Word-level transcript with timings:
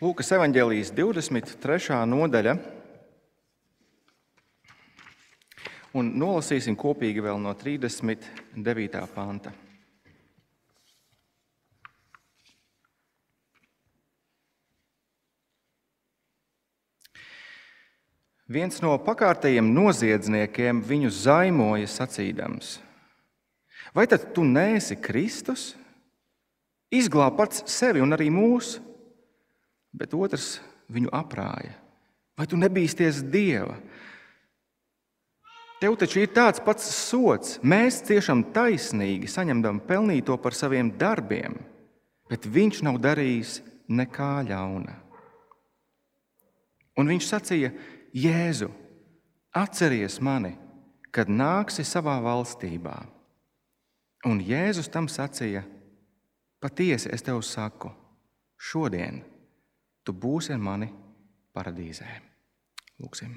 Lūkas 0.00 0.30
evanģēlijas 0.32 0.94
23. 0.96 1.98
nodaļa. 2.08 2.54
Un 5.92 6.08
nolasīsim 6.16 6.72
kopīgi 6.80 7.20
vēl 7.20 7.36
no 7.36 7.52
39. 7.52 9.02
panta. 9.12 9.52
Viens 18.48 18.80
no 18.80 18.96
pakārtajiem 19.04 19.68
noziedzniekiem 19.68 20.80
viņu 20.80 21.12
zaimoja 21.12 21.92
sacīdams: 22.00 22.78
Vai 23.92 24.08
tad 24.08 24.30
tu 24.32 24.48
neesi 24.48 24.96
Kristus? 24.96 25.74
Izglāb 26.88 27.36
pats 27.36 27.68
sevi 27.68 28.00
un 28.00 28.16
arī 28.16 28.32
mūsu, 28.32 28.88
bet 29.92 30.14
otrs 30.14 30.58
viņu 30.90 31.10
aprāja. 31.14 31.76
Vai 32.38 32.46
tu 32.48 32.58
nebīsties 32.58 33.22
Dieva? 33.30 33.76
Tev 35.80 35.96
taču 35.96 36.20
ir 36.20 36.32
tāds 36.36 36.60
pats 36.60 36.84
sots. 36.92 37.56
Mēs 37.64 38.02
ciešam 38.04 38.42
taisnīgi, 38.52 39.28
saņemam 39.28 39.80
pelnīto 39.88 40.36
par 40.40 40.56
saviem 40.56 40.90
darbiem, 41.00 41.56
bet 42.28 42.44
viņš 42.44 42.82
nav 42.84 43.00
darījis 43.00 43.60
nekā 43.88 44.34
ļauna. 44.50 44.98
Un 47.00 47.08
viņš 47.08 47.30
sacīja, 47.30 47.72
Jēzu, 48.12 48.68
atceries 49.56 50.18
mani, 50.20 50.56
kad 51.14 51.30
nāksi 51.30 51.84
savā 51.86 52.18
valstībā. 52.22 52.96
Un 54.28 54.42
Jēzus 54.44 54.90
tam 54.92 55.08
sacīja, 55.08 55.62
patiesi 56.60 57.08
es 57.14 57.24
tev 57.24 57.40
saku, 57.46 57.92
šodien 58.60 59.22
tu 60.04 60.14
būsi 60.16 60.54
ar 60.54 60.60
mani 60.62 60.90
paradīzē. 61.56 62.08
Lūksim! 63.00 63.36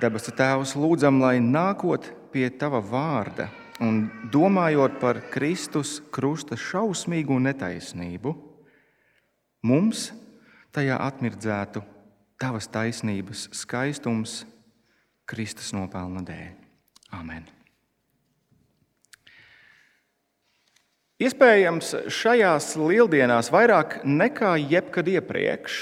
Debesu 0.00 0.32
Tēvs, 0.32 0.72
lūdzam, 0.80 1.20
lai 1.20 1.36
nākot 1.44 2.06
pie 2.32 2.46
Tava 2.56 2.80
vārda 2.80 3.50
un 3.84 4.06
domājot 4.32 4.96
par 5.00 5.20
Kristus 5.32 5.98
krusta 6.12 6.56
šausmīgu 6.56 7.36
netaisnību, 7.44 8.32
mums 9.68 10.08
tajā 10.72 10.96
atmirdzētu 11.04 11.84
Tavas 12.40 12.70
taisnības 12.72 13.50
skaistums 13.52 14.40
Kristus 15.28 15.74
nopelna 15.76 16.24
dēļ. 16.24 16.52
Amen. 17.20 17.59
Iespējams, 21.20 21.90
šajās 22.08 22.72
lieldienās 22.80 23.50
vairāk 23.52 23.98
nekā 24.08 24.54
jebkad 24.70 25.10
iepriekš 25.18 25.74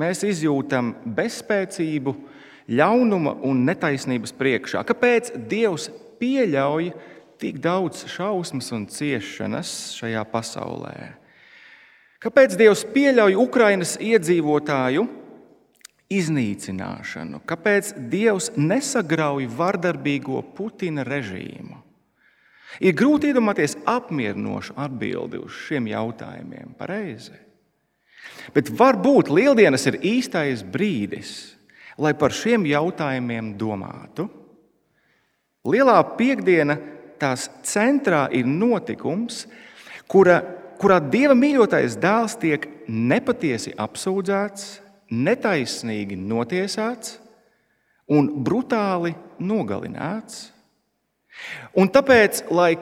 mēs 0.00 0.24
izjūtam 0.26 0.94
bezspēcību, 1.06 2.14
ļaunuma 2.70 3.36
un 3.46 3.62
netaisnības 3.68 4.34
priekšā. 4.34 4.82
Kāpēc 4.88 5.30
Dievs 5.50 5.86
pieļauj 6.18 6.90
tik 7.38 7.60
daudz 7.62 8.02
šausmas 8.10 8.72
un 8.74 8.88
ciešanas 8.90 9.70
šajā 10.00 10.24
pasaulē? 10.32 10.96
Kāpēc 12.20 12.56
Dievs 12.58 12.82
pieļauj 12.90 13.38
Ukrainas 13.38 13.94
iedzīvotāju 14.02 15.06
iznīcināšanu? 16.10 17.38
Kāpēc 17.46 17.94
Dievs 18.10 18.50
nesagrauj 18.58 19.46
vardarbīgo 19.54 20.42
Putina 20.58 21.06
režīmu? 21.06 21.69
Ir 22.78 22.94
grūti 22.94 23.32
iedomāties 23.32 23.74
apmierinošu 23.88 24.76
atbildi 24.78 25.40
uz 25.42 25.56
šiem 25.66 25.88
jautājumiem. 25.90 26.76
Pareizi. 26.78 27.34
Bet 28.54 28.70
varbūt 28.72 29.30
Lieldienas 29.32 29.86
ir 29.90 29.98
īstais 30.06 30.62
brīdis, 30.62 31.32
lai 32.00 32.14
par 32.18 32.34
šiem 32.34 32.64
jautājumiem 32.70 33.54
domātu. 33.58 34.28
Lielā 35.66 35.98
piekdiena 36.16 36.78
tās 37.20 37.48
centrā 37.66 38.24
ir 38.32 38.48
notikums, 38.48 39.44
kura, 40.08 40.40
kurā 40.80 41.00
dieva 41.04 41.36
mīļotais 41.36 41.98
dēls 42.00 42.38
tiek 42.40 42.64
nepatiesi 42.88 43.74
apsūdzēts, 43.76 44.70
netaisnīgi 45.10 46.16
notiesāts 46.16 47.18
un 48.10 48.30
brutāli 48.44 49.12
nogalināts. 49.42 50.48
Un 51.76 51.90
tāpēc, 51.92 52.44
lai 52.50 52.74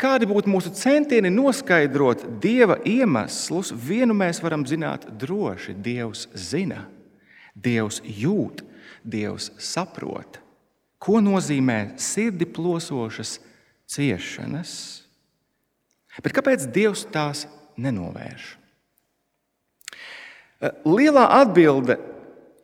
kādi 0.00 0.28
būtu 0.28 0.50
mūsu 0.50 0.72
centieni 0.76 1.30
noskaidrot 1.32 2.26
dieva 2.42 2.78
iemeslus, 2.86 3.72
vienu 3.72 4.16
mēs 4.16 4.42
varam 4.44 4.66
zināt 4.68 5.06
droši. 5.20 5.74
Dievs 5.74 6.28
zina. 6.34 6.84
Dievs 7.54 8.00
jūt, 8.02 8.64
Dievs 9.04 9.50
saprot, 9.60 10.40
ko 10.98 11.20
nozīmē 11.22 11.94
sirdi 12.00 12.48
plosošas 12.48 13.36
ciešanas. 13.90 14.72
Bet 16.24 16.34
kāpēc 16.34 16.66
Dievs 16.74 17.04
tās 17.12 17.44
nenovērš? 17.76 18.54
Lielā 20.88 21.26
atbilde 21.42 21.98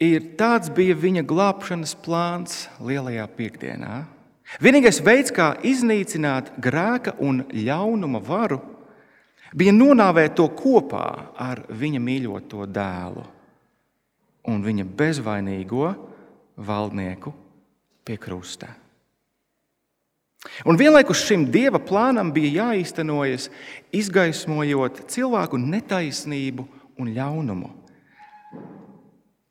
ir 0.01 0.33
tāds 0.41 0.71
bija 0.73 0.97
viņa 0.97 1.25
glābšanas 1.29 1.93
plāns 2.01 2.65
lielajā 2.81 3.27
piekdienā. 3.37 4.05
Vienīgais 4.59 4.99
veids, 5.07 5.31
kā 5.31 5.53
iznīcināt 5.63 6.51
grēka 6.59 7.15
un 7.23 7.45
ļaunuma 7.55 8.19
varu, 8.27 8.59
bija 9.55 9.75
nonāvēt 9.75 10.35
to 10.39 10.49
kopā 10.59 11.07
ar 11.39 11.63
viņa 11.71 12.03
mīļoto 12.03 12.67
dēlu 12.67 13.27
un 14.51 14.63
viņa 14.65 14.87
bezvainīgo 14.99 15.91
valdnieku 16.67 17.33
pie 18.05 18.17
krusta. 18.19 18.71
Un 20.65 20.79
vienlaikus 20.81 21.21
šim 21.29 21.45
dieva 21.53 21.79
plānam 21.85 22.31
bija 22.33 22.65
jāīstenojas, 22.65 23.51
izgaismojot 23.93 25.05
cilvēku 25.13 25.61
netaisnību 25.61 26.65
un 27.01 27.13
ļaunumu. 27.13 27.71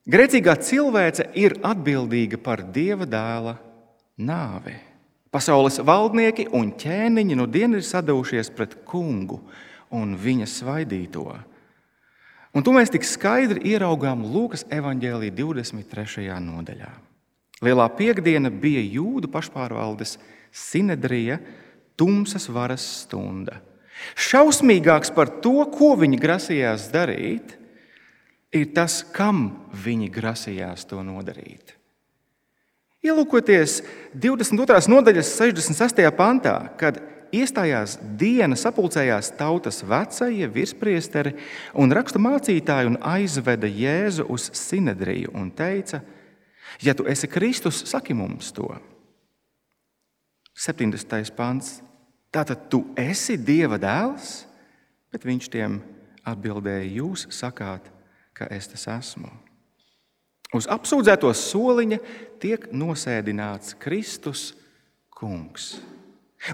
Grēcīgā 0.10 0.56
cilvēce 0.66 1.28
ir 1.38 1.60
atbildīga 1.62 2.40
par 2.42 2.64
dieva 2.74 3.06
dēla 3.06 3.54
nāvi. 4.18 4.89
Pasaules 5.30 5.78
valdnieki 5.86 6.48
un 6.58 6.72
ķēniņi 6.74 7.38
no 7.38 7.46
dienas 7.46 7.84
ir 7.84 7.90
sadavušies 7.92 8.50
pret 8.56 8.80
kungu 8.88 9.38
un 9.94 10.16
viņa 10.18 10.48
svaidīto. 10.50 11.28
Un 12.58 12.66
to 12.66 12.74
mēs 12.74 12.90
tik 12.90 13.06
skaidri 13.06 13.62
ieraugām 13.76 14.24
Lūkas 14.26 14.66
evanģēlīja 14.74 15.36
23. 15.38 16.26
nodaļā. 16.42 16.90
Lielā 17.62 17.86
piekdiena 17.94 18.50
bija 18.50 18.82
jūdu 18.82 19.30
pašpārvaldes 19.30 20.18
sinedrija, 20.50 21.38
tumsas 22.00 22.48
varas 22.50 22.86
stunda. 23.04 23.60
Šausmīgāks 24.18 25.12
par 25.14 25.30
to, 25.44 25.62
ko 25.70 25.94
viņi 26.00 26.18
grasījās 26.22 26.88
darīt, 26.94 27.58
ir 28.56 28.72
tas, 28.74 29.04
kam 29.04 29.52
viņi 29.76 30.10
grasījās 30.10 30.88
to 30.90 31.04
nodarīt. 31.06 31.79
Ielūkoties 33.00 33.78
22. 34.12 34.82
nodaļas 34.92 35.30
66. 35.40 36.02
pantā, 36.18 36.56
kad 36.76 36.98
iestājās 37.32 37.96
diena, 38.20 38.58
sapulcējās 38.60 39.32
tautas 39.40 39.80
vecie, 39.88 40.50
virspriesteri 40.52 41.32
un 41.80 41.96
rakstu 41.96 42.20
mācītāji 42.20 42.92
un 42.92 43.00
aizveda 43.00 43.72
Jēzu 43.72 44.28
uz 44.28 44.50
Sinedriju 44.52 45.32
un 45.32 45.48
teica: 45.48 46.02
Ja 46.84 46.92
tu 46.94 47.08
esi 47.08 47.32
Kristus, 47.32 47.86
saki 47.88 48.14
mums 48.14 48.52
to. 48.52 48.68
70. 50.60 51.32
pāns. 51.38 51.80
Tātad 52.30 52.68
tu 52.70 52.84
esi 53.00 53.40
Dieva 53.40 53.80
dēls, 53.80 54.44
bet 55.08 55.24
viņš 55.24 55.48
tiem 55.56 55.80
atbildēja: 56.28 56.98
Jūs 57.00 57.30
sakāt, 57.32 57.88
ka 58.36 58.52
es 58.52 58.68
tas 58.68 58.90
esmu. 59.00 59.32
Uz 60.56 60.66
apsūdzēto 60.70 61.30
soliņa 61.36 62.00
tiek 62.42 62.70
nosēdināts 62.74 63.76
Kristus 63.82 64.54
Kungs. 65.14 65.76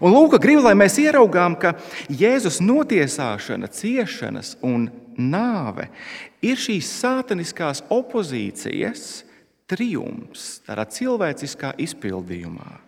Un 0.01 0.15
Lūka 0.15 0.39
grib, 0.42 0.63
lai 0.65 0.74
mēs 0.77 0.97
ieraugām, 1.00 1.56
ka 1.62 1.75
Jēzus 2.09 2.57
notiesāšana, 2.65 3.69
ciešanas 3.69 4.56
un 4.65 4.89
nāve 5.15 5.92
ir 6.44 6.57
šīs 6.59 6.89
sātaniskās 6.89 7.83
opozīcijas 7.94 9.24
triumfs, 9.69 10.59
tādā 10.65 10.88
cilvēciskā 10.89 11.75
izpildījumā. 11.86 12.81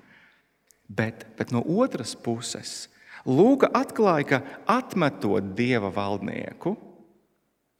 Bet, 0.87 1.25
bet 1.37 1.53
no 1.55 1.63
otras 1.63 2.15
puses, 2.15 2.87
Lūka 3.27 3.67
atklāja, 3.75 4.25
ka 4.27 4.37
atmetot 4.71 5.49
dieva 5.57 5.89
valdnieku, 5.91 6.77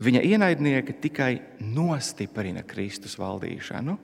viņa 0.03 0.21
ienaidnieki 0.23 0.95
tikai 1.01 1.31
nostiprina 1.59 2.63
Kristus 2.67 3.17
valdīšanu. 3.19 3.97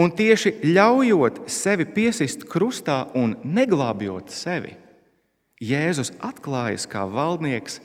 Un 0.00 0.12
tieši 0.16 0.54
ļaujot 0.64 1.42
sevi 1.50 1.84
piesist 1.84 2.46
krustā 2.48 3.02
un 3.18 3.36
neglābjot 3.44 4.32
sevi, 4.32 4.76
Jēzus 5.60 6.14
atklājas 6.24 6.86
kā 6.88 7.02
valdnieks, 7.04 7.82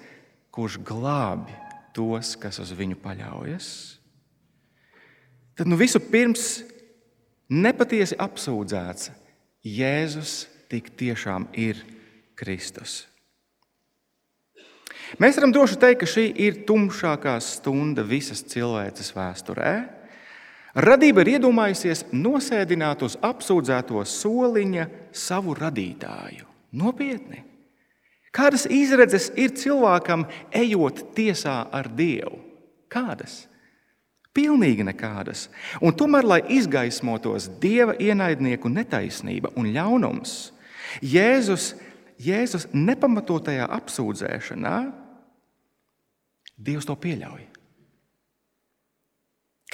kurš 0.55 0.77
glābi 0.87 1.51
tos, 1.95 2.37
kas 2.39 2.61
uz 2.63 2.71
viņu 2.75 2.95
paļaujas, 3.03 3.67
tad 5.59 5.67
nu 5.67 5.75
visu 5.79 5.99
pirms 5.99 6.63
nepatiesi 7.51 8.15
apsūdzēts, 8.15 9.11
Jēzus 9.65 10.45
tik 10.71 10.93
tiešām 10.95 11.49
ir 11.57 11.81
Kristus. 12.39 13.03
Mēs 15.15 15.37
varam 15.39 15.53
droši 15.55 15.77
teikt, 15.79 16.01
ka 16.01 16.07
šī 16.11 16.25
ir 16.43 16.57
tumšākā 16.67 17.37
stunda 17.39 18.03
visas 18.03 18.41
cilvēces 18.51 19.13
vēsturē. 19.15 19.73
Radība 20.75 21.23
ir 21.23 21.37
iedomājusies 21.37 22.09
nosēdināt 22.11 23.05
uz 23.07 23.15
apsūdzēto 23.23 24.01
soliņa 24.03 24.89
savu 25.15 25.55
radītāju. 25.55 26.43
Nopietni! 26.75 27.45
Kādas 28.35 28.65
izredzes 28.67 29.29
ir 29.39 29.53
cilvēkam 29.55 30.25
ejot 30.51 30.99
tiesā 31.15 31.61
ar 31.71 31.87
Dievu? 31.87 32.41
Kādas? 32.91 33.45
Pilnīgi 34.35 34.83
nekādas. 34.83 35.45
Un 35.79 35.95
tomēr, 35.95 36.27
lai 36.27 36.41
izgaismotos 36.57 37.47
dieva 37.63 37.95
ienaidnieku 37.95 38.67
netaisnība 38.67 39.53
un 39.55 39.71
ļaunums, 39.71 40.35
Jēzus, 40.99 41.71
Jēzus 42.19 42.67
nepamatotajā 42.75 43.69
apsūdzēšanā, 43.79 44.75
Dievs 46.55 46.87
to 46.87 46.95
pieļauj. 46.95 47.43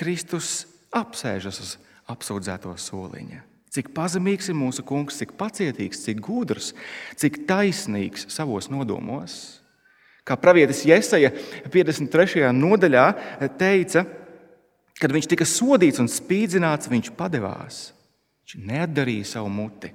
Kristus 0.01 0.66
apsēžas 0.95 1.60
uz 1.62 1.72
apsūdzēto 2.10 2.74
soliņa. 2.80 3.44
Cik 3.72 3.94
pazemīgs 3.95 4.50
ir 4.51 4.57
mūsu 4.60 4.83
kungs, 4.83 5.16
cik 5.22 5.38
pacietīgs, 5.39 6.01
cik 6.04 6.19
gudrs, 6.25 6.74
cik 7.16 7.45
taisnīgs 7.48 8.25
savos 8.33 8.68
nodomos. 8.72 9.62
Kā 10.28 10.36
pravietis 10.38 10.83
Jesaja 10.86 11.31
53. 11.72 12.50
nodaļā 12.51 13.06
teica, 13.57 14.04
kad 15.00 15.16
viņš 15.16 15.30
tika 15.31 15.48
sodīts 15.48 16.01
un 16.04 16.12
spīdzināts, 16.12 16.92
viņš 16.92 17.13
padevās. 17.18 17.80
Viņš 18.44 18.68
neatdarīja 18.68 19.31
savu 19.38 19.54
muti. 19.54 19.94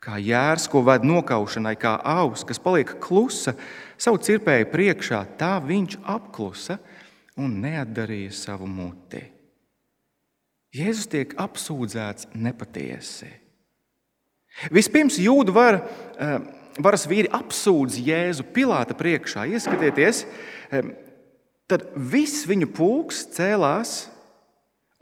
Kā 0.00 0.16
jērs, 0.16 0.64
ko 0.72 0.80
ved 0.86 1.04
nokaušanai, 1.04 1.74
kā 1.76 1.98
auss, 2.08 2.46
kas 2.48 2.60
paliek 2.62 2.94
klusa 3.04 3.52
savu 4.00 4.16
cirpēju 4.24 4.70
priekšā, 4.72 5.20
tā 5.36 5.58
viņš 5.60 5.98
apklusa 6.08 6.78
un 7.36 7.58
neatdarīja 7.60 8.32
savu 8.32 8.68
muti. 8.68 9.20
Jēzus 10.72 11.10
tiek 11.10 11.34
apsūdzēts 11.40 12.30
nepatiesi. 12.32 13.28
Vispirms 14.72 15.18
jūdu 15.20 15.52
var, 15.54 15.82
eh, 16.16 16.38
varas 16.78 17.06
vīri 17.06 17.28
apsūdz 17.28 18.00
Jēzu 18.00 18.46
Pilāta 18.54 18.94
priekšā. 18.94 19.46
Ieskatieties, 19.50 20.24
eh, 20.70 20.82
tad 21.68 21.90
viss 21.94 22.46
viņu 22.46 22.72
pulks 22.72 23.26
cēlās 23.26 24.08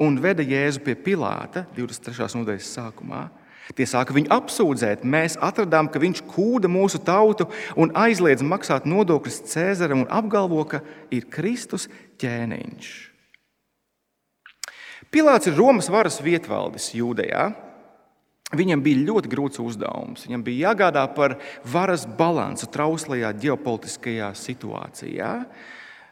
un 0.00 0.18
veda 0.18 0.42
Jēzu 0.42 0.82
pie 0.82 0.94
Pilāta 0.94 1.66
23. 1.76 2.34
nodaļas 2.34 2.74
sākumā. 2.76 3.28
Tie 3.76 3.84
sāka 3.88 4.14
viņu 4.16 4.30
apsūdzēt. 4.32 5.04
Mēs 5.04 5.36
atradām, 5.44 5.90
ka 5.92 6.00
viņš 6.00 6.22
kūda 6.30 6.70
mūsu 6.72 7.00
tautu 7.04 7.48
un 7.76 7.92
aizliedz 7.98 8.44
maksāt 8.46 8.88
nodokļus 8.88 9.42
Cēzaram 9.50 10.06
un 10.06 10.10
apgalvo, 10.10 10.64
ka 10.70 10.80
ir 11.12 11.28
Kristus 11.32 11.88
ķēniņš. 12.22 12.90
Pilārs 15.12 15.48
ir 15.48 15.56
Romas 15.56 15.88
varas 15.92 16.20
vietvaldis 16.20 16.92
Jūdejā. 16.96 17.48
Viņam 18.56 18.80
bija 18.80 19.04
ļoti 19.04 19.28
grūts 19.28 19.60
uzdevums. 19.60 20.24
Viņam 20.24 20.44
bija 20.44 20.70
jāgādā 20.70 21.04
par 21.12 21.36
varas 21.68 22.06
balansu 22.08 22.68
trauslajā 22.72 23.34
ģeopolitiskajā 23.42 24.30
situācijā. 24.36 25.32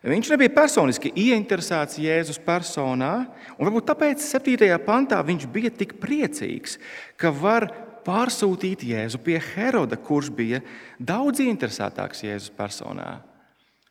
Viņš 0.06 0.29
nebija 0.31 0.53
personiski 0.55 1.11
ieinteresēts 1.19 1.99
Jēzus 1.99 2.38
personā, 2.44 3.26
un 3.56 3.67
varbūt 3.67 3.88
tāpēc 3.88 4.23
7. 4.23 4.69
pantā 4.87 5.19
viņš 5.26 5.47
bija 5.50 5.73
tik 5.75 5.97
priecīgs, 5.99 6.76
ka 7.19 7.32
var 7.35 7.67
pārsūtīt 8.06 8.85
Jēzu 8.87 9.19
pie 9.26 9.41
Heroda, 9.43 9.99
kurš 9.99 10.31
bija 10.31 10.61
daudz 11.03 11.43
interesētāks 11.43 12.23
Jēzus 12.23 12.55
personā, 12.55 13.17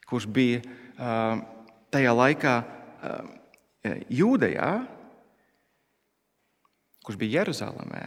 kurš 0.07 0.29
bija 0.31 0.61
uh, 0.63 1.43
tajā 1.91 2.13
laikā 2.15 2.55
uh, 2.63 3.33
Jūdejā, 4.07 4.69
kurš 7.05 7.19
bija 7.19 7.41
Jeruzalemē. 7.41 8.05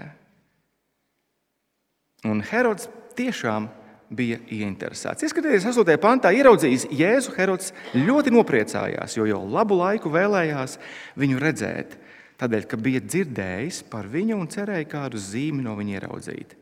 Un 2.27 2.41
Herods 2.43 2.89
tiešām 3.21 3.69
bija 4.09 4.39
ieinteresēts. 4.53 5.27
Ieskatieties, 5.27 5.67
8. 5.69 5.97
pantā, 6.01 6.33
ieraudzījis 6.37 6.89
Jēzu, 6.97 7.35
Herods 7.37 7.73
ļoti 7.97 8.33
nopriecājās, 8.33 9.17
jo 9.19 9.27
jau 9.29 9.41
labu 9.45 9.77
laiku 9.79 10.13
vēlējās 10.13 10.79
viņu 11.19 11.41
redzēt. 11.43 11.99
Tādēļ, 12.39 12.67
ka 12.71 12.79
bija 12.81 13.03
dzirdējis 13.03 13.83
par 13.91 14.07
viņu 14.11 14.39
un 14.39 14.49
cerēja 14.51 14.87
kādu 14.89 15.21
zīmi 15.21 15.65
no 15.65 15.75
viņa 15.79 15.99
ieraudzīt. 15.99 16.55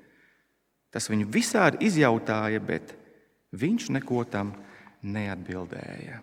Tas 0.94 1.10
viņu 1.12 1.28
visādi 1.28 1.84
izjautāja, 1.86 2.62
bet 2.64 2.94
viņš 3.56 3.90
neko 3.98 4.24
tam 4.32 4.54
neatbildēja. 5.04 6.22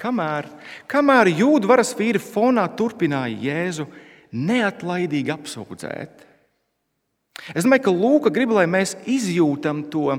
Kamēr, 0.00 0.48
kamēr 0.88 1.28
jūdu 1.36 1.68
varas 1.68 1.92
vīri 1.94 2.18
fonā 2.22 2.64
turpināja 2.78 3.36
Jēzu 3.44 3.86
neatlaidīgi 4.32 5.34
apsūdzēt. 5.34 6.24
Es 7.56 7.64
domāju, 7.64 7.82
ka 7.86 7.92
Lūka 7.96 8.30
grib, 8.30 8.52
lai 8.54 8.66
mēs 8.70 8.92
izjūtam 9.08 9.80
to, 9.90 10.12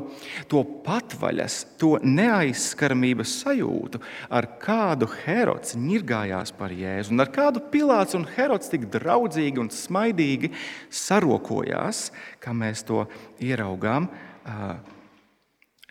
to 0.51 0.63
patvaļas, 0.83 1.59
to 1.79 1.93
neaizskaramības 2.03 3.35
sajūtu, 3.43 4.01
ar 4.33 4.47
kādu 4.59 5.07
Herods 5.21 5.77
nirgājās 5.79 6.51
par 6.57 6.73
Jēzu, 6.75 7.13
un 7.13 7.23
ar 7.23 7.29
kādu 7.31 7.61
Pilārs 7.71 8.17
un 8.17 8.25
Herods 8.33 8.71
tik 8.73 8.89
draudzīgi 8.91 9.61
un 9.61 9.69
smaidīgi 9.71 10.51
sarokojās, 10.91 12.09
kā 12.43 12.51
mēs 12.57 12.83
to 12.89 13.05
ieraugām 13.39 14.09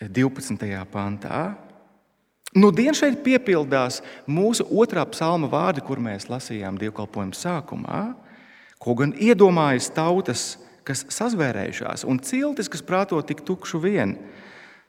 12. 0.02 0.69
pantā. 0.92 1.44
Nu, 2.52 2.69
Diena 2.74 2.92
šeit 2.98 3.22
piepildās 3.24 4.02
mūsu 4.28 4.66
otrā 4.69 5.06
psalma 5.08 5.48
vārdi, 5.48 5.80
kur 5.86 6.02
mēs 6.02 6.28
lasījām 6.28 6.76
dievkalpojuma 6.82 7.38
sākumā. 7.38 8.02
Ko 8.82 8.98
gan 8.98 9.14
iedomājas 9.16 9.88
tautas, 9.94 10.58
kas 10.87 11.05
sazvērējušās, 11.14 12.06
un 12.08 12.20
ciltis, 12.25 12.70
kas 12.73 12.84
prāto 12.87 13.20
tik 13.26 13.43
tukšu 13.46 13.81
vien. 13.82 14.17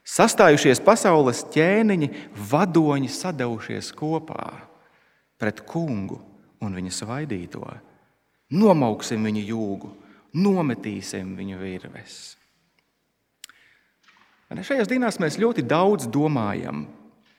Sastājušies 0.04 0.82
pasaules 0.84 1.46
ķēniņi, 1.54 2.10
vadoņi 2.50 3.08
sadevušies 3.08 3.90
kopā 3.96 4.50
pret 5.40 5.64
kungu 5.68 6.20
un 6.64 6.76
viņa 6.76 6.92
svaidīto. 6.92 7.64
Nomauksim 8.54 9.24
viņa 9.24 9.44
jūgu, 9.48 9.90
nometīsim 10.36 11.34
viņa 11.38 11.60
virves. 11.60 12.18
Šajās 14.54 14.86
dienās 14.86 15.18
mēs 15.18 15.40
ļoti 15.40 15.64
daudz 15.66 16.06
domājam 16.12 16.84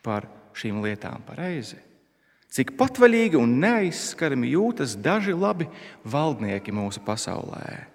par 0.03 0.27
šīm 0.57 0.81
lietām 0.83 1.23
pareizi. 1.27 1.77
Cik 2.51 2.75
patvaļīgi 2.79 3.39
un 3.39 3.57
neaizskarami 3.59 4.51
jūtas 4.53 4.95
daži 4.99 5.35
labi 5.35 5.67
valdnieki 6.07 6.73
mūsu 6.75 7.01
pasaulē. 7.05 7.94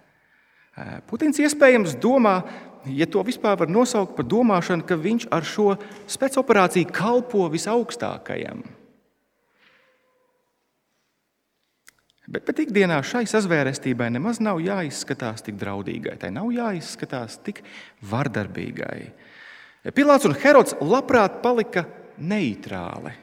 Putins 1.11 1.41
iespējams 1.43 1.97
domā, 2.01 2.41
ja 2.89 3.07
to 3.11 3.23
vispār 3.27 3.59
var 3.61 3.71
nosaukt 3.71 4.17
par 4.17 4.29
domāšanu, 4.29 4.87
ka 4.87 4.97
viņš 4.97 5.29
ar 5.35 5.47
šo 5.47 5.75
spēcoperāciju 6.11 6.93
kalpo 6.95 7.49
visaugstākajam. 7.53 8.63
Bet, 12.31 12.45
bet 12.47 12.61
ikdienā 12.63 13.01
šai 13.03 13.25
sazvērestībai 13.27 14.07
nemaz 14.15 14.39
nav 14.39 14.61
jāizskatās 14.63 15.43
tik 15.43 15.57
draudīgai, 15.59 16.15
tai 16.23 16.31
nav 16.31 16.53
jāizskatās 16.55 17.41
tik 17.43 17.65
vardarbīgai. 18.07 19.01
Pilārs 19.97 20.29
un 20.29 20.37
Herods 20.39 20.77
labprāt 20.79 21.41
palika 21.43 21.89
neitrāli. 22.21 23.17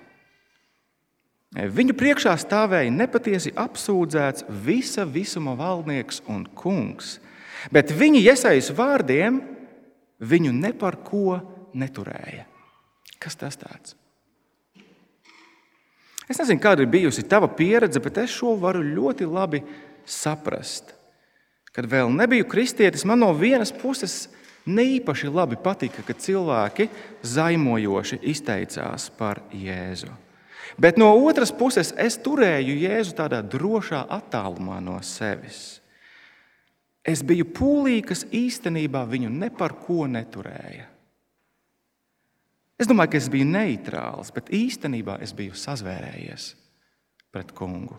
Viņu 1.56 1.96
priekšā 1.96 2.34
stāvēja 2.42 2.92
nepatiesi 2.92 3.54
apsūdzēts 3.56 4.44
visa 4.66 5.06
visuma 5.08 5.56
valdnieks 5.56 6.20
un 6.28 6.44
kungs, 6.60 7.16
bet 7.74 7.94
viņa 7.94 8.24
iesaistīja 8.32 8.78
vārdiem 8.78 9.40
viņu 10.20 10.54
ne 10.56 10.74
par 10.78 11.00
ko 11.06 11.40
neturēja. 11.78 12.46
Kas 13.22 13.38
tas 13.40 13.58
tāds? 13.60 13.96
Es 16.28 16.40
nezinu, 16.42 16.60
kāda 16.60 16.84
ir 16.84 16.92
bijusi 16.92 17.24
tava 17.24 17.48
pieredze, 17.48 18.02
bet 18.04 18.20
es 18.26 18.34
šo 18.36 18.58
varu 18.60 18.84
ļoti 18.84 19.28
labi 19.30 19.62
saprast. 20.08 20.92
Kad 21.72 21.88
vēl 21.88 22.12
nebiju 22.12 22.48
kristietis, 22.50 23.06
man 23.08 23.22
no 23.24 23.32
vienas 23.38 23.72
puses 23.72 24.26
ne 24.68 24.84
īpaši 24.98 25.32
labi 25.32 25.56
patika, 25.64 26.04
ka 26.04 26.16
cilvēki 26.18 26.90
zaimojoši 27.24 28.20
izteicās 28.28 29.08
par 29.16 29.40
Jēzu. 29.56 30.12
Bet 30.78 30.98
no 31.00 31.14
otras 31.24 31.54
puses, 31.56 31.94
es 31.96 32.20
turēju 32.20 32.76
Jēzu 32.76 33.16
tādā 33.18 33.40
drošā 33.42 34.04
attālumā 34.18 34.82
no 34.84 35.00
sevis. 35.06 35.80
Es 37.08 37.24
biju 37.24 37.48
pūlī, 37.56 38.02
kas 38.04 38.26
īstenībā 38.36 39.06
viņu 39.08 39.32
par 39.58 39.78
ko 39.80 40.06
neturēja. 40.12 40.88
Es 42.78 42.86
domāju, 42.86 43.16
ka 43.16 43.18
es 43.18 43.30
biju 43.34 43.48
neitrāls, 43.50 44.30
bet 44.36 44.52
īstenībā 44.54 45.18
es 45.24 45.32
biju 45.34 45.56
sazvērējies 45.58 46.52
pret 47.34 47.54
kungu. 47.58 47.96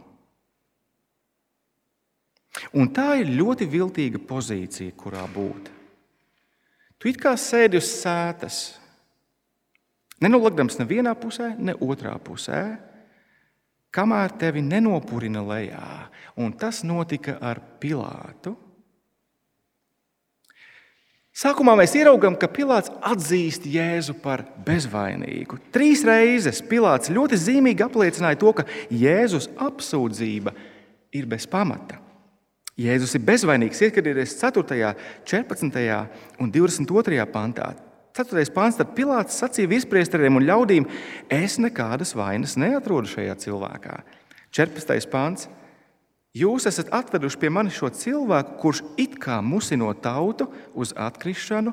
Un 2.78 2.90
tā 2.94 3.16
ir 3.22 3.32
ļoti 3.32 3.66
viltīga 3.70 4.20
pozīcija, 4.22 4.94
kurā 4.98 5.24
būt. 5.30 5.70
Tu 6.98 7.10
it 7.10 7.18
kā 7.22 7.34
sēdi 7.38 7.78
uz 7.78 7.88
sētas, 7.90 8.60
nenolagdams 10.22 10.78
nevienā 10.80 11.14
pusē, 11.18 11.52
ne 11.58 11.74
otrā 11.78 12.16
pusē, 12.22 12.62
kamēr 13.94 14.34
tevi 14.38 14.62
nenopurina 14.62 15.42
lejā. 15.46 15.90
Un 16.38 16.54
tas 16.58 16.82
notika 16.86 17.38
ar 17.42 17.60
Pilātu. 17.82 18.56
Sākumā 21.38 21.76
mēs 21.78 21.92
ieraugām, 21.94 22.34
ka 22.34 22.48
Pilārs 22.50 22.88
atzīst 23.06 23.68
Jēzu 23.70 24.16
par 24.18 24.40
bezvainīgu. 24.66 25.60
Trīs 25.70 26.00
reizes 26.06 26.58
Pilārs 26.66 27.12
ļoti 27.14 27.38
zīmīgi 27.38 27.84
apliecināja 27.84 28.40
to, 28.40 28.50
ka 28.58 28.64
Jēzus 28.90 29.46
apsūdzība 29.54 30.50
ir 31.14 31.28
bez 31.30 31.46
pamata. 31.46 32.00
Jēzus 32.78 33.14
ir 33.14 33.22
bezvainīgs. 33.28 33.84
Ieskatieties 33.86 34.34
4., 34.40 34.90
14. 35.30 35.78
un 36.42 36.50
22. 36.54 37.28
pantā. 37.30 37.70
4. 38.18 38.44
pāns, 38.50 38.80
tad 38.80 38.90
Pilārs 38.98 39.38
sacīja 39.38 39.70
virspriesteriem 39.70 40.40
un 40.40 40.46
ļaudīm: 40.48 40.90
Es 41.30 41.60
nekādas 41.62 42.16
vainas 42.18 42.56
neatrodu 42.58 43.14
šajā 43.14 43.38
cilvēkā. 43.46 44.00
14. 44.58 45.06
pāns. 45.14 45.46
Jūs 46.38 46.68
esat 46.68 46.90
atveduši 46.94 47.38
pie 47.40 47.50
manis 47.50 47.78
šo 47.78 47.88
cilvēku, 47.94 48.58
kurš 48.62 48.82
it 49.00 49.16
kā 49.18 49.40
musino 49.42 49.88
tautu 49.96 50.46
uz 50.78 50.92
atkrišanu, 50.94 51.72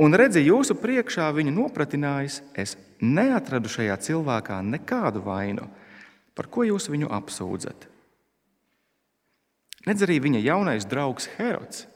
un 0.00 0.16
redzi, 0.16 0.44
jūsu 0.46 0.76
priekšā 0.80 1.26
viņu 1.36 1.52
nopratinājis. 1.56 2.40
Es 2.54 2.76
neatradu 3.02 3.68
šajā 3.72 3.96
cilvēkā 4.06 4.60
nekādu 4.64 5.24
vainu. 5.26 5.68
Par 6.36 6.48
ko 6.48 6.64
jūs 6.64 6.88
viņu 6.92 7.10
apsūdzat? 7.12 7.88
Nedz 9.88 10.04
arī 10.04 10.18
viņa 10.20 10.40
jaunais 10.44 10.86
draugs 10.88 11.28
Herods. 11.38 11.86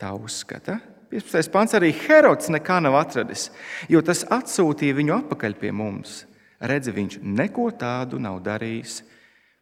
Tā 0.00 0.12
uzskata. 0.16 0.78
15. 1.10 1.50
pants 1.52 1.74
arī 1.74 1.90
Herods 2.06 2.52
nekā 2.52 2.78
nav 2.84 2.94
atradis, 3.00 3.48
jo 3.90 4.00
tas 4.04 4.22
atsūtīja 4.30 4.96
viņu 5.00 5.16
atpakaļ 5.16 5.56
pie 5.58 5.72
mums. 5.74 6.20
Redzi, 6.60 6.92
viņš 6.94 7.18
neko 7.24 7.70
tādu 7.80 8.20
nav 8.22 8.38
darījis, 8.44 9.00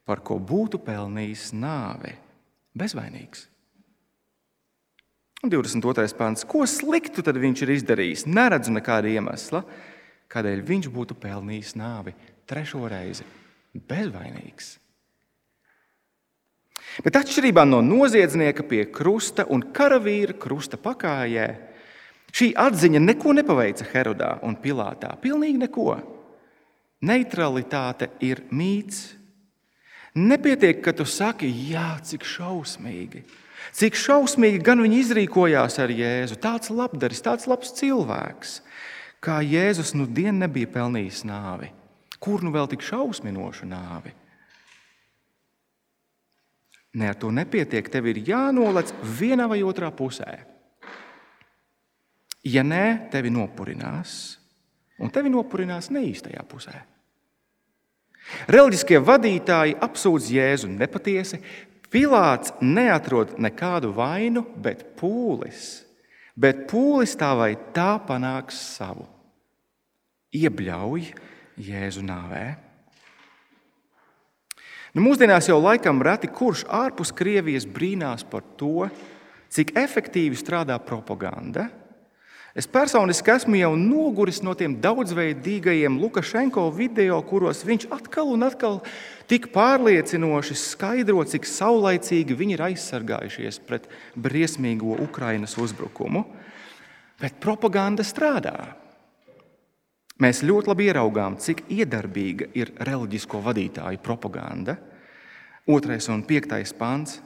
par 0.09 0.25
ko 0.25 0.39
būtu 0.41 0.81
pelnījis 0.81 1.53
nāvi. 1.53 2.15
Bezvainīgs. 2.79 3.45
Un 5.45 5.53
22. 5.53 6.09
pāns. 6.19 6.43
Ko 6.49 6.65
sliktu 6.67 7.23
tad 7.23 7.39
viņš 7.39 7.63
ir 7.63 7.75
izdarījis? 7.77 8.27
Neredzu 8.27 8.73
nekāda 8.75 9.11
iemesla, 9.13 9.63
kādēļ 10.33 10.65
viņš 10.67 10.91
būtu 10.95 11.15
pelnījis 11.21 11.77
nāvi 11.79 12.17
trešo 12.49 12.89
reizi. 12.91 13.27
Bezvainīgs. 13.79 14.79
Bet 17.05 17.19
atšķirībā 17.21 17.63
no 17.69 17.79
noziedznieka 17.85 18.65
pie 18.67 18.87
krusta 18.91 19.45
un 19.53 19.63
karavīra 19.77 20.35
krusta 20.41 20.81
pakājē, 20.81 21.47
šī 22.35 22.49
atziņa 22.59 23.03
neko 23.05 23.35
nepaveica 23.39 23.87
Herodā 23.93 24.33
un 24.47 24.57
Pilātā. 24.59 25.13
Pilnīgi 25.23 25.61
neko. 25.63 25.93
Neutralitāte 27.07 28.11
ir 28.27 28.43
mīts. 28.51 29.05
Nepietiek, 30.19 30.81
ka 30.83 30.95
tu 30.97 31.07
saki, 31.07 31.47
jā, 31.71 31.93
cik 32.03 32.27
šausmīgi. 32.27 33.23
Cik 33.77 33.99
šausmīgi 33.99 34.63
gan 34.65 34.83
viņi 34.83 35.03
izrīkojās 35.05 35.79
ar 35.83 35.93
Jēzu. 35.93 36.39
Tāds 36.43 36.73
labdaris, 36.75 37.23
tāds 37.23 37.47
labs 37.51 37.75
cilvēks. 37.79 38.59
Kā 39.23 39.39
Jēzus 39.45 39.95
nu 39.99 40.09
dienu 40.11 40.41
nebija 40.41 40.71
pelnījis 40.79 41.25
nāvi. 41.29 41.71
Kur 42.19 42.43
nu 42.43 42.51
vēl 42.55 42.71
tik 42.71 42.83
šausminošu 42.83 43.69
nāvi? 43.71 44.15
Ne 46.99 47.11
ar 47.13 47.19
to 47.21 47.31
nepietiek. 47.35 47.87
Tev 47.93 48.09
ir 48.11 48.23
jānolec 48.27 48.91
vienā 49.21 49.47
vai 49.51 49.61
otrā 49.67 49.91
pusē. 49.95 50.39
Ja 52.49 52.65
nē, 52.65 53.11
tevi 53.13 53.31
nopurinās, 53.35 54.13
un 55.03 55.11
tevi 55.13 55.31
nopurinās 55.31 55.91
neīstajā 55.93 56.45
pusē. 56.49 56.79
Reliģiskie 58.49 59.01
vadītāji 59.01 59.77
apsūdz 59.83 60.31
Jēzu 60.35 60.71
nepatiesi. 60.73 61.41
Pilārs 61.89 62.53
neatrod 62.61 63.39
nekādu 63.41 63.95
vainu, 63.97 64.45
bet 64.61 64.85
pūlis. 64.99 65.87
Bet 66.39 66.67
pūlis 66.71 67.17
tā 67.19 67.33
vai 67.39 67.55
tā 67.75 67.97
panāks 68.05 68.59
savu. 68.77 69.09
Iebļauj 70.37 71.09
Jēzu 71.65 72.05
nāvē. 72.05 72.45
Nu, 74.93 75.03
mūsdienās 75.05 75.49
jau 75.49 75.59
laikam 75.61 76.01
reti 76.05 76.29
kurš 76.33 76.65
ārpus 76.73 77.13
Krievijas 77.17 77.67
brīnās 77.69 78.25
par 78.29 78.45
to, 78.61 78.89
cik 79.53 79.75
efektīvi 79.79 80.37
strādā 80.37 80.77
propaganda. 80.81 81.69
Es 82.57 82.67
personiski 82.67 83.31
esmu 83.35 83.59
jau 83.61 83.75
noguris 83.77 84.41
no 84.43 84.55
tiem 84.57 84.79
daudzveidīgajiem 84.81 85.99
Lukašenko 86.01 86.65
video, 86.73 87.21
kuros 87.29 87.61
viņš 87.69 87.89
atkal 87.93 88.33
un 88.33 88.47
atkal 88.47 88.81
tik 89.29 89.51
pārliecinoši 89.53 90.57
skaidro, 90.57 91.21
cik 91.29 91.45
saulaicīgi 91.45 92.37
viņi 92.39 92.57
ir 92.57 92.65
aizsargājušies 92.71 93.61
pret 93.69 93.91
briesmīgo 94.17 94.97
Ukrainas 95.05 95.59
uzbrukumu. 95.61 96.25
Bet 97.21 97.37
propaganda 97.43 98.07
strādā. 98.07 98.57
Mēs 100.19 100.41
ļoti 100.43 100.73
labi 100.73 100.89
ieraugām, 100.89 101.37
cik 101.39 101.67
iedarbīga 101.71 102.49
ir 102.59 102.73
reliģisko 102.83 103.43
vadītāju 103.45 104.01
propaganda. 104.03 104.79
Otrais 105.69 106.09
un 106.11 106.25
piektais 106.27 106.73
pāns. 106.75 107.21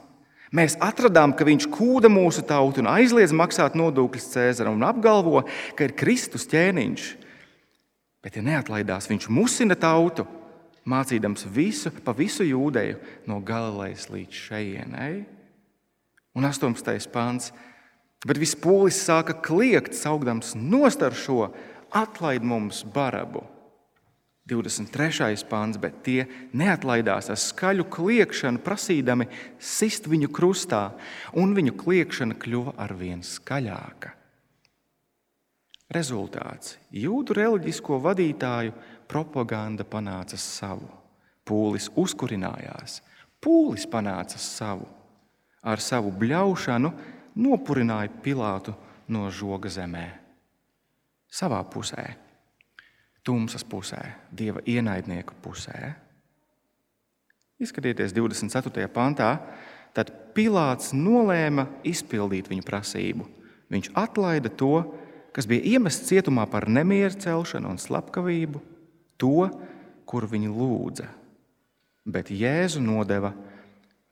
Mēs 0.53 0.75
atradām, 0.77 1.33
ka 1.33 1.47
viņš 1.47 1.65
kūda 1.73 2.11
mūsu 2.13 2.43
tautu 2.45 2.83
un 2.83 2.91
aizliedz 2.91 3.33
maksāt 3.33 3.73
nodokļus 3.77 4.29
Cēzaram 4.35 4.77
un 4.77 4.85
apgalvo, 4.85 5.41
ka 5.73 5.87
ir 5.87 5.95
Kristus 5.97 6.45
ķēniņš. 6.51 7.07
Bet, 8.23 8.37
ja 8.37 8.43
neatlaidās, 8.45 9.09
viņš 9.09 9.27
musina 9.33 9.75
tautu, 9.75 10.27
mācīdams 10.85 11.47
visu, 11.49 11.89
pa 12.05 12.13
visu 12.15 12.45
jūdeju, 12.45 12.99
no 13.27 13.39
Galilejas 13.43 14.05
līdz 14.13 14.43
šejienei. 14.45 15.23
Un 16.37 16.45
18. 16.45 17.09
pāns. 17.13 17.49
Bet 18.23 18.39
viss 18.39 18.55
pūlis 18.55 19.01
sāka 19.03 19.35
kliegt, 19.43 19.97
saugdams 19.97 20.53
nostar 20.55 21.17
šo 21.17 21.49
atlaid 21.91 22.45
mums 22.45 22.85
barabu. 22.93 23.43
23. 24.49 25.45
pāns, 25.47 25.77
bet 25.79 26.01
tie 26.03 26.25
neatlaidās 26.51 27.29
ar 27.31 27.39
skaļu 27.39 27.85
kliekšanu, 27.87 28.59
prasīdami 28.63 29.29
sist 29.55 30.09
viņu 30.11 30.27
krustā, 30.35 30.89
un 31.39 31.55
viņu 31.55 31.77
kliekšana 31.79 32.35
kļuva 32.41 32.75
ar 32.83 32.91
vien 32.99 33.23
skaļāka. 33.23 34.11
Rezultāts- 35.93 36.77
jūdu 37.05 37.37
reliģisko 37.37 38.01
vadītāju 38.01 38.73
propaganda 39.07 39.83
panāca 39.83 40.37
savu. 40.37 40.89
Pūlis 41.45 41.89
uzkurinājās, 41.95 43.01
pūlis 43.39 43.85
panāca 43.87 44.37
savu. 44.37 44.87
Ar 45.63 45.77
savu 45.77 46.11
bļaušanu 46.11 46.91
nopurināja 47.35 48.09
Pilātu 48.23 48.75
no 49.07 49.29
žoga 49.29 49.69
zemē 49.69 50.23
savā 51.33 51.63
pusē, 51.65 52.15
tumsas 53.23 53.63
pusē, 53.63 54.01
dieva 54.31 54.61
ienaidnieku 54.67 55.35
pusē. 55.43 55.93
Izskatieties 57.63 58.13
24. 58.15 58.87
pantā, 58.91 59.37
tad 59.95 60.11
Pilārs 60.33 60.91
nolēma 60.97 61.67
izpildīt 61.85 62.49
viņu 62.51 62.65
prasību. 62.65 63.27
Viņš 63.71 63.91
atlaida 63.97 64.49
to, 64.49 64.81
kas 65.33 65.47
bija 65.49 65.75
iemests 65.75 66.09
cietumā 66.09 66.45
par 66.49 66.67
nemieru 66.69 67.15
celšanu 67.21 67.71
un 67.73 67.79
slepkavību, 67.81 68.61
to, 69.21 69.47
kur 70.09 70.27
viņi 70.29 70.51
lūdza, 70.51 71.07
bet 72.05 72.33
Jēzu 72.33 72.81
nodeva 72.83 73.31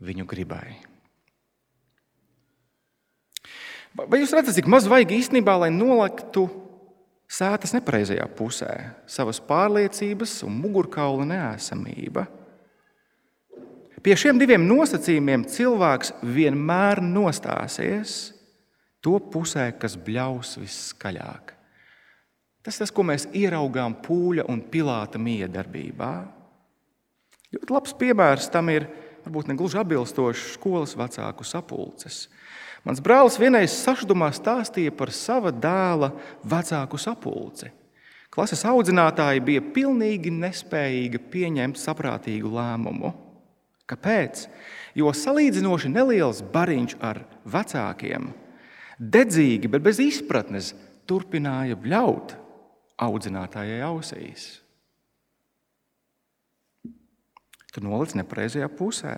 viņu 0.02 0.26
gribai. 0.30 0.80
Vai 3.92 4.22
jūs 4.22 4.32
redzat, 4.32 4.56
cik 4.56 4.70
maz 4.72 4.88
vajag 4.88 5.12
īstenībā, 5.18 5.58
lai 5.66 5.72
nolektu 5.74 6.46
sētas 7.32 7.74
nepareizajā 7.76 8.26
pusē, 8.36 8.74
savas 9.08 9.40
pārliecības 9.48 10.42
un 10.48 10.58
mugurkaula 10.60 11.28
neesamība. 11.30 12.28
Pie 14.02 14.16
šiem 14.18 14.40
diviem 14.42 14.64
nosacījumiem 14.66 15.46
cilvēks 15.46 16.16
vienmēr 16.26 17.04
nostāsies 17.06 18.32
to 19.02 19.18
pusē, 19.32 19.68
kas 19.78 19.94
bļaus 19.98 20.56
viskaļāk. 20.62 21.54
Tas 22.62 22.78
ir 22.78 22.84
tas, 22.84 22.94
ko 22.94 23.06
mēs 23.06 23.28
ieraugām 23.34 23.96
pūļa 24.06 24.46
un 24.50 24.62
pilāta 24.74 25.22
miedarbībā. 25.22 26.12
Ļoti 27.52 27.74
labs 27.74 27.96
piemērs 27.98 28.50
tam 28.54 28.70
ir 28.74 28.86
varbūt 29.26 29.50
ne 29.50 29.58
gluži 29.58 29.80
atbilstošs 29.82 30.56
skolas 30.56 30.94
vecāku 30.98 31.46
sapulces. 31.46 32.26
Mans 32.88 33.02
brālis 33.04 33.38
vienreiz 33.38 33.76
sašudumā 33.78 34.32
stāstīja 34.34 34.94
par 34.98 35.12
sava 35.14 35.52
dēla 35.54 36.10
vecāku 36.50 36.98
sapulci, 36.98 37.70
Klases 38.32 38.62
audzinātāji 38.64 39.42
bija 39.44 39.62
pilnīgi 39.76 40.32
nespējīgi 40.32 41.20
pieņemt 41.34 41.76
saprātīgu 41.76 42.48
lēmumu. 42.56 43.10
Kāpēc? 43.92 44.46
Jo 44.96 45.12
salīdzinoši 45.12 45.92
neliels 45.92 46.40
bariņš 46.54 46.96
ar 47.04 47.20
vecākiem, 47.44 48.30
dedzīgi, 48.96 49.68
bet 49.68 49.84
bez 49.84 50.00
izpratnes, 50.00 50.72
turpināja 51.12 51.76
bļaut 51.76 52.38
audzinātājai 53.04 53.82
ausīs. 53.90 54.48
Tu 57.76 57.84
noliec 57.84 58.16
nepareizajā 58.16 58.72
pusē. 58.80 59.16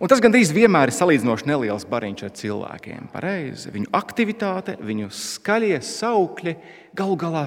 Un 0.00 0.08
tas 0.08 0.22
gandrīz 0.24 0.48
vienmēr 0.56 0.88
ir 0.88 0.96
salīdzinoši 0.96 1.48
neliels 1.50 1.84
bariņš 1.88 2.22
ar 2.24 2.30
cilvēkiem. 2.38 3.10
Pareizi. 3.12 3.68
Viņu 3.74 3.90
aktivitāte, 3.98 4.78
viņu 4.80 5.10
skaļie 5.12 5.76
saukļi 5.84 6.54
galu 6.96 7.18
galā 7.20 7.42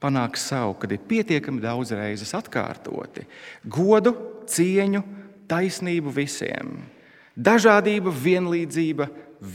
panāk 0.00 0.38
savu, 0.40 0.78
kad 0.80 0.94
ir 0.94 1.02
pietiekami 1.10 1.60
daudz 1.60 1.92
reizes 1.92 2.32
atkārtoti. 2.38 3.26
Godu, 3.68 4.14
cieņu, 4.48 5.04
taisnību 5.52 6.14
visiem. 6.16 6.78
Dažādība, 7.36 8.08
vienlīdzība, 8.24 9.10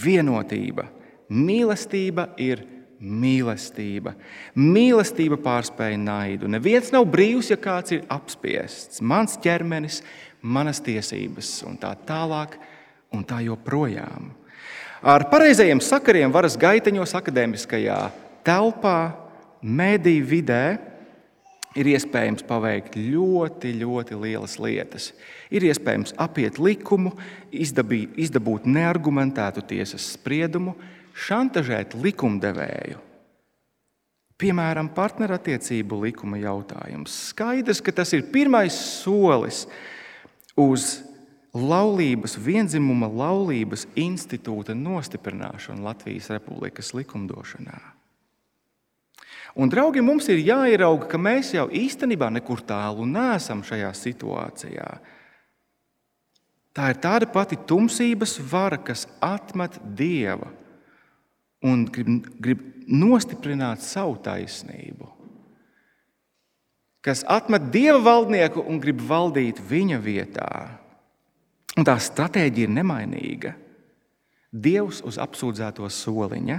vienotība. 0.06 0.88
Mīlestība 1.34 2.30
ir 2.38 2.62
mīlestība. 3.02 4.14
Mīlestība 4.58 5.38
pārspēja 5.42 6.00
naidu. 6.02 6.50
Neviens 6.50 6.90
nav 6.94 7.06
brīvs, 7.12 7.52
ja 7.52 7.58
kāds 7.62 7.94
ir 7.98 8.06
apspiests. 8.14 9.02
Mans 9.06 9.38
ķermenis, 9.44 10.02
manas 10.42 10.82
tiesības, 10.84 11.62
un 11.68 11.78
tā 11.82 11.94
tālāk, 12.08 12.58
un 13.14 13.24
tā 13.28 13.42
joprojām. 13.46 14.32
Ar 15.02 15.28
pareizajiem 15.30 15.82
sakariem 15.84 16.34
varas 16.34 16.58
gaiteņos, 16.60 17.14
akadēmiskajā 17.20 17.98
telpā, 18.48 19.00
mediju 19.62 20.26
vidē 20.28 20.64
ir 21.78 21.90
iespējams 21.94 22.46
paveikt 22.48 22.98
ļoti, 22.98 23.74
ļoti 23.84 24.18
lielas 24.18 24.58
lietas. 24.62 25.12
Ir 25.54 25.68
iespējams 25.70 26.16
apiet 26.18 26.58
likumu, 26.62 27.14
izdabī, 27.54 28.08
izdabūt 28.18 28.66
neargumentētu 28.70 29.64
tiesas 29.70 30.14
spriedumu, 30.16 30.74
šantažēt 31.18 31.96
likumdevēju. 31.98 33.04
Piemēram, 34.38 34.92
partnerattiecību 34.94 36.04
likuma 36.04 36.38
jautājums. 36.38 37.14
Skaidrs, 37.32 37.82
ka 37.82 37.94
tas 38.02 38.12
ir 38.14 38.28
pirmais 38.34 38.76
solis 39.02 39.64
uz 40.58 41.04
laulības, 41.58 42.38
vienzimuma 42.42 43.10
laulības 43.10 43.88
institūta 43.98 44.76
nostiprināšanu 44.78 45.86
Latvijas 45.86 46.30
Republikas 46.34 46.94
likumdošanā. 46.98 47.78
Un, 49.58 49.72
draugi, 49.74 50.04
mums 50.06 50.28
ir 50.30 50.44
jāierauga, 50.46 51.08
ka 51.10 51.18
mēs 51.18 51.56
jau 51.56 51.66
īstenībā 51.74 52.30
nekur 52.36 52.62
tālu 52.62 53.08
neesam 53.10 53.64
šajā 53.66 53.90
situācijā. 53.98 54.90
Tā 56.78 56.92
ir 56.94 57.00
tāda 57.02 57.26
pati 57.34 57.58
tumsības 57.58 58.36
vara, 58.52 58.78
kas 58.78 59.08
atmet 59.24 59.80
dieva 59.98 60.52
un 61.66 61.88
grib, 61.90 62.28
grib 62.38 62.62
nostiprināt 62.86 63.82
savu 63.82 64.20
taisnību, 64.22 65.10
kas 67.06 67.24
atmet 67.28 67.70
dieva 67.74 68.00
valdnieku 68.04 68.64
un 68.68 68.82
grib 68.84 69.02
valdīt 69.08 69.62
viņa 69.64 70.00
vietā. 70.04 70.52
Un 71.78 71.86
tā 71.86 71.98
stratēģija 72.02 72.68
ir 72.68 72.74
nemainīga. 72.74 73.54
Dievs 74.52 75.04
uz 75.06 75.20
apsūdzēto 75.22 75.86
soliņa, 75.92 76.58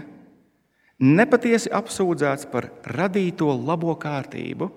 nepatiesi 1.02 1.72
apsūdzēts 1.74 2.46
par 2.52 2.68
radīto 2.86 3.48
labo 3.56 3.94
kārtību 3.98 4.68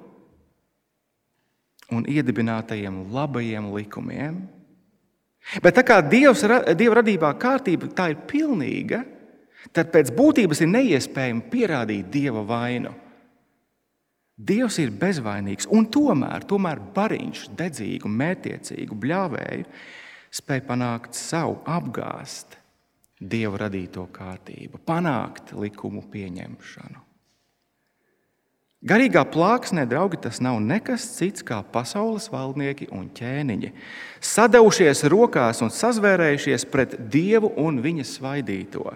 un 1.91 2.07
iedibinātajiem 2.07 3.03
labajiem 3.13 3.69
likumiem. 3.75 4.41
Bet 5.61 5.75
tā 5.77 5.83
kā 5.85 5.99
Dievs, 6.05 6.45
Dieva 6.77 7.01
radībā 7.01 7.33
kārtība 7.41 7.89
tā 7.93 8.11
ir 8.13 8.21
pilnīga, 8.29 9.01
tad 9.75 9.91
pēc 9.93 10.11
būtības 10.15 10.63
ir 10.63 10.71
neiespējami 10.71 11.47
pierādīt 11.51 12.09
dieva 12.13 12.43
vainu. 12.47 12.93
Dievs 14.39 14.79
ir 14.81 14.93
bezvainīgs, 14.95 15.67
un 15.69 15.85
tomēr, 15.91 16.45
tomēr 16.47 16.79
bariņš, 16.95 17.49
dedzīgu, 17.57 18.09
mētiecīgu, 18.09 18.97
bļāvēju 19.03 19.67
spēj 20.31 20.63
panākt 20.65 21.17
savu, 21.17 21.59
apgāzt 21.67 22.57
dievu 23.21 23.59
radīto 23.61 24.07
kārtību, 24.13 24.79
panākt 24.87 25.53
likumu 25.53 26.03
pieņemšanu. 26.09 27.07
Garīgā 28.81 29.21
plāksnē, 29.29 29.83
draugi, 29.85 30.17
tas 30.23 30.39
nav 30.41 30.55
nekas 30.65 31.03
cits 31.19 31.45
kā 31.45 31.59
pasaules 31.61 32.25
valdnieki 32.33 32.87
un 32.97 33.11
ķēniņi, 33.13 33.69
sadaušies 34.25 35.03
rokās 35.13 35.61
un 35.61 35.69
sazvērējušies 35.69 36.65
pret 36.71 36.95
dievu 37.13 37.51
un 37.61 37.77
viņa 37.83 38.07
svaidīto. 38.09 38.87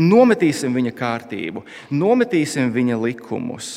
Nometīsim 0.00 0.72
viņa 0.72 0.94
kārtību, 0.96 1.60
nometīsim 1.92 2.72
viņa 2.72 2.96
likumus, 3.02 3.68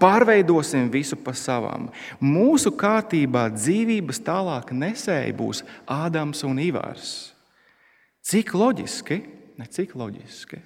pārveidosim 0.00 0.88
visu 0.92 1.18
pa 1.20 1.34
savām. 1.36 1.88
Mūsu 2.22 2.72
kārtībā 2.78 3.48
dzīvības 3.54 4.22
tālāk 4.26 4.72
nesēji 4.76 5.36
būs 5.38 5.64
Ādams 5.86 6.44
un 6.48 6.60
Ivars. 6.62 7.34
Cik 8.28 8.54
loģiski, 8.54 9.22
ne 9.58 9.68
cik 9.72 9.94
loģiski. 9.98 10.60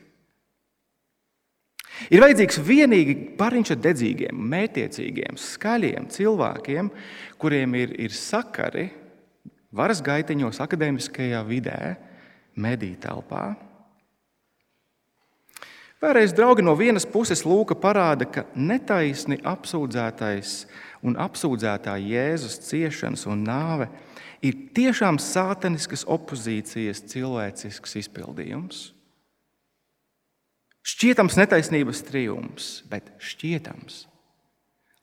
Ir 2.10 2.22
vajadzīgs 2.24 2.58
vienīgi 2.64 3.14
pariņš 3.38 3.74
ar 3.74 3.80
dedzīgiem, 3.84 4.38
mētiecīgiem, 4.54 5.36
skaļiem 5.38 6.08
cilvēkiem, 6.10 6.88
kuriem 7.40 7.76
ir, 7.78 7.92
ir 8.00 8.14
sakari 8.16 8.88
varas 9.72 10.00
gaiteņos, 10.04 10.60
akadēmiskajā 10.64 11.42
vidē, 11.48 11.78
mediju 12.56 12.98
telpā. 13.02 13.44
Vēlreiz, 16.02 16.32
draugi, 16.34 16.64
no 16.66 16.72
vienas 16.74 17.04
puses 17.06 17.44
Lūka 17.46 17.76
parāda, 17.78 18.26
ka 18.26 18.42
netaisni 18.58 19.36
apsūdzētais 19.46 20.64
un 21.06 21.14
apsūdzētā 21.14 21.94
Jēzus 22.02 22.56
ciešanas 22.66 23.22
un 23.30 23.44
nāve 23.46 23.86
ir 24.42 24.56
tiešām 24.74 25.20
sātaniskas 25.22 26.02
opozīcijas 26.10 27.04
cilvēcisks 27.12 27.94
izpildījums. 28.00 28.80
Šķietams 30.82 31.38
netaisnības 31.38 32.02
triumfs, 32.08 32.72
bet 32.90 33.12
šķietams. 33.22 34.00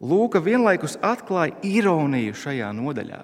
Lūka 0.04 0.44
vienlaikus 0.44 0.98
atklāja 1.00 1.56
ironiju 1.64 2.36
šajā 2.44 2.74
nodaļā. 2.76 3.22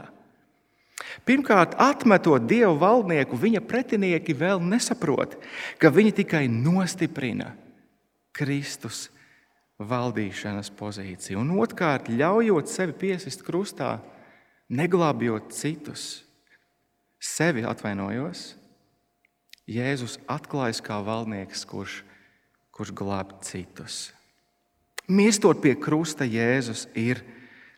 Pirmkārt, 1.28 1.76
atmetot 1.76 2.48
dievu 2.48 2.80
valdnieku, 2.80 3.36
viņa 3.36 3.60
pretinieki 3.68 4.40
vēl 4.40 4.64
nesaprot, 4.64 5.36
ka 5.76 5.92
viņi 5.92 6.16
tikai 6.24 6.46
nostiprina 6.48 7.52
Kristus 8.36 9.08
valdīšanas 9.80 10.72
pozīciju. 10.76 11.40
Un 11.42 11.56
otrkārt, 11.60 12.10
ļaujot 12.12 12.72
sevi 12.72 12.96
piesist 13.06 13.44
krustā, 13.48 13.98
neglābjot 14.72 15.52
citus, 15.56 16.24
sevi 17.20 17.66
atvainojos, 17.68 18.54
Jēzus 19.66 20.20
atklājas 20.30 20.78
kā 20.86 21.00
valdnieks, 21.02 21.64
kurš, 21.66 22.04
kurš 22.70 22.92
glāb 22.94 23.32
citus. 23.42 24.12
Mirstot 25.10 25.58
pie 25.62 25.74
krusta, 25.74 26.26
Jēzus 26.26 26.86
ir 26.94 27.24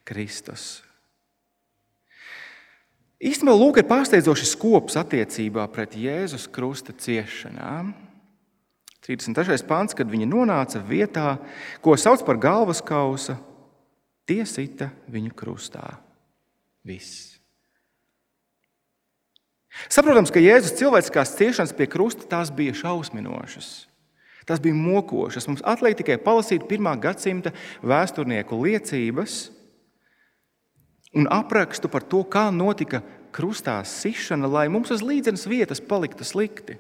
Kristus. 0.08 0.82
Īstenībā 3.24 3.56
Lūk 3.56 3.80
ir 3.80 3.88
pārsteidzoši 3.88 4.50
skops 4.52 5.00
attiecībā 5.00 5.64
pret 5.72 5.96
Jēzus 5.98 6.46
krusta 6.52 6.92
ciešanām. 6.92 7.96
33. 9.08 9.64
pāns, 9.64 9.96
kad 9.96 10.10
viņi 10.12 10.28
nonāca 10.28 10.82
vietā, 10.84 11.38
ko 11.80 11.96
sauc 11.96 12.26
par 12.28 12.40
galvas 12.44 12.82
kausa, 12.84 13.38
tie 14.28 14.44
sita 14.44 14.90
viņu 15.08 15.32
krustā. 15.38 15.86
Viss. 16.88 17.38
Saprotams, 19.88 20.32
ka 20.34 20.42
Jēzus 20.42 20.76
cilvēciskās 20.80 21.36
ciešanas 21.38 21.76
pie 21.78 21.88
krusta 21.88 22.28
tās 22.28 22.52
bija 22.52 22.76
šausminošas. 22.76 23.88
Tas 24.48 24.62
bija 24.64 24.76
mokošas. 24.76 25.48
Mums 25.48 25.64
atliek 25.68 25.98
tikai 26.00 26.18
palasīt 26.24 26.66
pirmā 26.68 26.96
gadsimta 27.00 27.54
vēsturnieku 27.86 28.60
liecības, 28.64 29.40
un 31.16 31.28
aprakstu 31.32 31.92
par 31.92 32.04
to, 32.04 32.24
kā 32.28 32.48
notika 32.52 33.04
krustā 33.36 33.78
sišana, 33.88 34.48
lai 34.50 34.68
mums 34.72 34.92
uz 34.92 35.04
līdzenas 35.06 35.46
vietas 35.48 35.84
paliktu 35.84 36.28
slikti. 36.28 36.80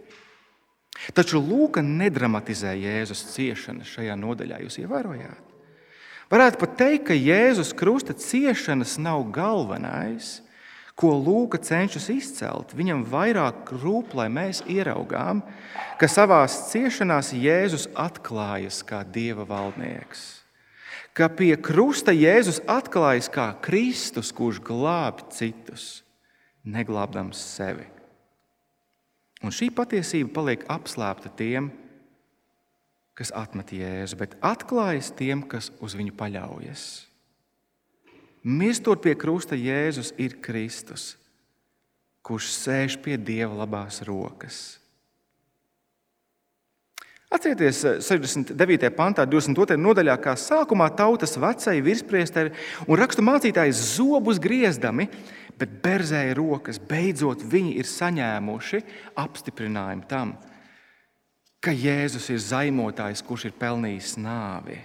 Taču 1.16 1.40
Lūka 1.42 1.84
nedramatizē 1.86 2.74
Jēzus 2.78 3.24
ciešanas 3.36 3.92
šajā 3.94 4.16
nodaļā. 4.20 4.62
Jūs 4.66 4.80
ievērojāt? 4.82 5.44
Varētu 6.28 6.60
pat 6.60 6.76
teikt, 6.80 7.06
ka 7.08 7.16
Jēzus 7.16 7.72
krusta 7.78 8.16
ciešanas 8.18 8.98
nav 9.00 9.24
galvenais, 9.32 10.42
ko 10.98 11.14
Lūka 11.14 11.60
cenšas 11.62 12.10
izcelt, 12.12 12.74
viņam 12.76 13.06
vairāk 13.08 13.70
rūp, 13.84 14.16
lai 14.18 14.28
mēs 14.34 14.64
ieraugām, 14.68 15.44
ka 16.02 16.10
savā 16.10 16.42
ciešanās 16.50 17.32
Jēzus 17.38 17.86
atklājas 17.96 18.82
kā 18.84 19.04
Dieva 19.06 19.46
valdnieks. 19.48 20.26
Ka 21.16 21.30
pie 21.34 21.54
krusta 21.62 22.14
Jēzus 22.14 22.60
atklājas 22.70 23.30
kā 23.34 23.52
Kristus, 23.62 24.34
kurš 24.36 24.60
glābj 24.66 25.30
citus, 25.38 25.86
neglābdams 26.66 27.40
sevi. 27.56 27.88
Un 29.46 29.54
šī 29.54 29.70
patiesība 29.74 30.34
paliek 30.40 30.64
apslēpta 30.72 31.30
tiem, 31.38 31.70
kas 33.18 33.34
atmet 33.34 33.74
Jēzu, 33.74 34.18
bet 34.18 34.34
atklājas 34.46 35.12
tiem, 35.18 35.44
kas 35.50 35.70
uz 35.82 35.98
viņu 35.98 36.16
paļaujas. 36.18 36.88
Mirstot 38.48 39.02
pie 39.04 39.14
krusta, 39.18 39.58
Jēzus 39.58 40.14
ir 40.22 40.38
Kristus, 40.42 41.16
kurš 42.26 42.52
sēž 42.54 42.98
pie 43.02 43.18
Dieva 43.18 43.64
labās 43.64 44.02
rokas. 44.08 44.78
Atcerieties, 47.28 47.82
69. 48.08 48.88
pantā, 48.96 49.26
22. 49.28 49.76
nodaļā, 49.76 50.14
kā 50.24 50.38
sākumā 50.40 50.88
tautas 50.96 51.36
vecai 51.36 51.82
virspriesteri 51.84 52.54
un 52.88 52.96
rakstu 53.02 53.26
mācītājs 53.26 53.82
zobus 53.98 54.40
griezdami, 54.40 55.10
bet 55.60 55.80
berzēja 55.84 56.36
rokas. 56.38 56.80
Beidzot, 56.80 57.44
viņi 57.44 57.78
ir 57.82 57.90
saņēmuši 57.90 58.84
apstiprinājumu 59.18 60.08
tam, 60.10 60.36
ka 61.64 61.74
Jēzus 61.74 62.30
ir 62.34 62.44
zaimotājs, 62.44 63.24
kurš 63.26 63.50
ir 63.50 63.58
pelnījis 63.60 64.16
nāvi. 64.22 64.80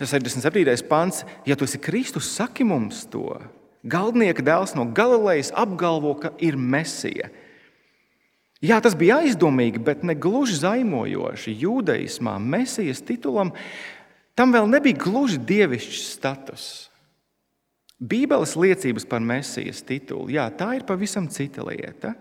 67. 0.00 0.88
pants, 0.90 1.22
ja 1.46 1.54
tu 1.56 1.68
esi 1.68 1.78
Kristus, 1.78 2.32
saki 2.34 2.66
mums 2.66 3.04
to. 3.10 3.38
Galdnieka 3.84 4.42
dēls 4.42 4.74
no 4.74 4.88
Galilejas 4.96 5.52
apgalvo, 5.54 6.16
ka 6.18 6.32
ir 6.42 6.56
mesija. 6.58 7.28
Jā, 8.64 8.78
tas 8.80 8.96
bija 8.96 9.20
aizdomīgi, 9.20 9.82
bet 9.84 10.02
ne 10.08 10.16
gluži 10.16 10.56
zaimojoši. 10.62 11.52
Jūdaismā 11.62 12.38
mesijas 12.40 13.02
titulam 13.04 13.52
tam 14.34 14.54
vēl 14.56 14.66
nebija 14.72 14.98
gluži 15.04 15.38
dievišķs 15.38 16.06
status. 16.16 16.64
Bībeles 18.02 18.56
liecības 18.58 19.06
par 19.08 19.22
mesijas 19.22 19.84
titulu, 19.86 20.28
jā, 20.34 20.48
tā 20.50 20.74
ir 20.78 20.86
pavisam 20.86 21.28
cita 21.30 21.62
lieta. 21.66 22.14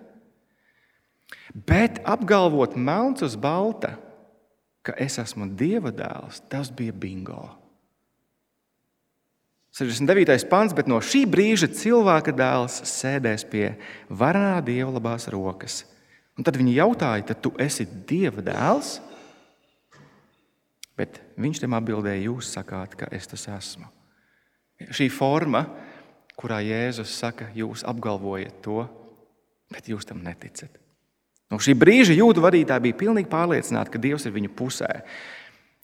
Bet 1.53 1.99
apgalvot 2.05 2.77
melns 2.77 3.25
uz 3.25 3.36
balta, 3.39 3.95
ka 4.86 4.95
es 4.99 5.17
esmu 5.21 5.49
dieva 5.57 5.91
dēls, 5.95 6.43
tas 6.51 6.69
bija 6.71 6.93
bingo. 6.93 7.47
69. 9.73 10.45
pants, 10.51 10.75
bet 10.77 10.86
no 10.86 10.99
šī 11.01 11.23
brīža 11.25 11.71
cilvēka 11.73 12.36
dēls 12.38 12.83
sēdēs 12.86 13.47
pie 13.49 13.71
varenā 14.05 14.59
dieva 14.62 14.91
labās 14.93 15.25
rokas. 15.33 15.81
Un 16.38 16.45
tad 16.45 16.59
viņi 16.59 16.75
jautāja, 16.77 17.25
tad 17.31 17.41
tu 17.41 17.53
esi 17.62 17.88
dieva 18.09 18.43
dēls? 18.45 18.99
Bet 20.93 21.17
viņš 21.41 21.63
tam 21.63 21.73
atbildēja, 21.79 22.27
jūs 22.27 22.53
sakāt, 22.53 22.93
ka 22.97 23.09
es 23.13 23.25
tas 23.31 23.47
esmu. 23.49 23.89
Šī 24.91 25.09
forma, 25.13 25.63
kurā 26.39 26.59
Jēzus 26.65 27.13
saka, 27.19 27.47
jūs 27.55 27.85
apgalvojat 27.87 28.59
to, 28.65 28.83
bet 29.73 29.89
jūs 29.89 30.07
tam 30.09 30.23
neticat. 30.25 30.79
No 31.51 31.59
šī 31.61 31.75
brīža 31.77 32.15
jūdu 32.17 32.41
vadītāji 32.43 32.87
bija 32.87 32.99
pilnīgi 33.03 33.29
pārliecināti, 33.29 33.93
ka 33.93 34.01
Dievs 34.01 34.25
ir 34.25 34.33
viņu 34.33 34.53
pusē. 34.57 34.89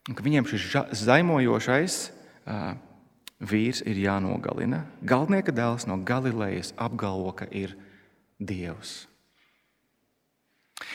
Un 0.09 0.17
viņiem 0.17 0.47
šis 0.49 1.03
zaimojošais 1.05 1.99
vīrs 3.39 3.83
ir 3.85 3.99
jānogalina. 4.01 4.83
Galdnieka 5.05 5.53
dēls 5.55 5.85
no 5.89 5.99
Galilejas 6.01 6.73
apgalvo, 6.77 7.35
ka 7.37 7.45
ir 7.51 7.75
Dievs. 8.39 9.03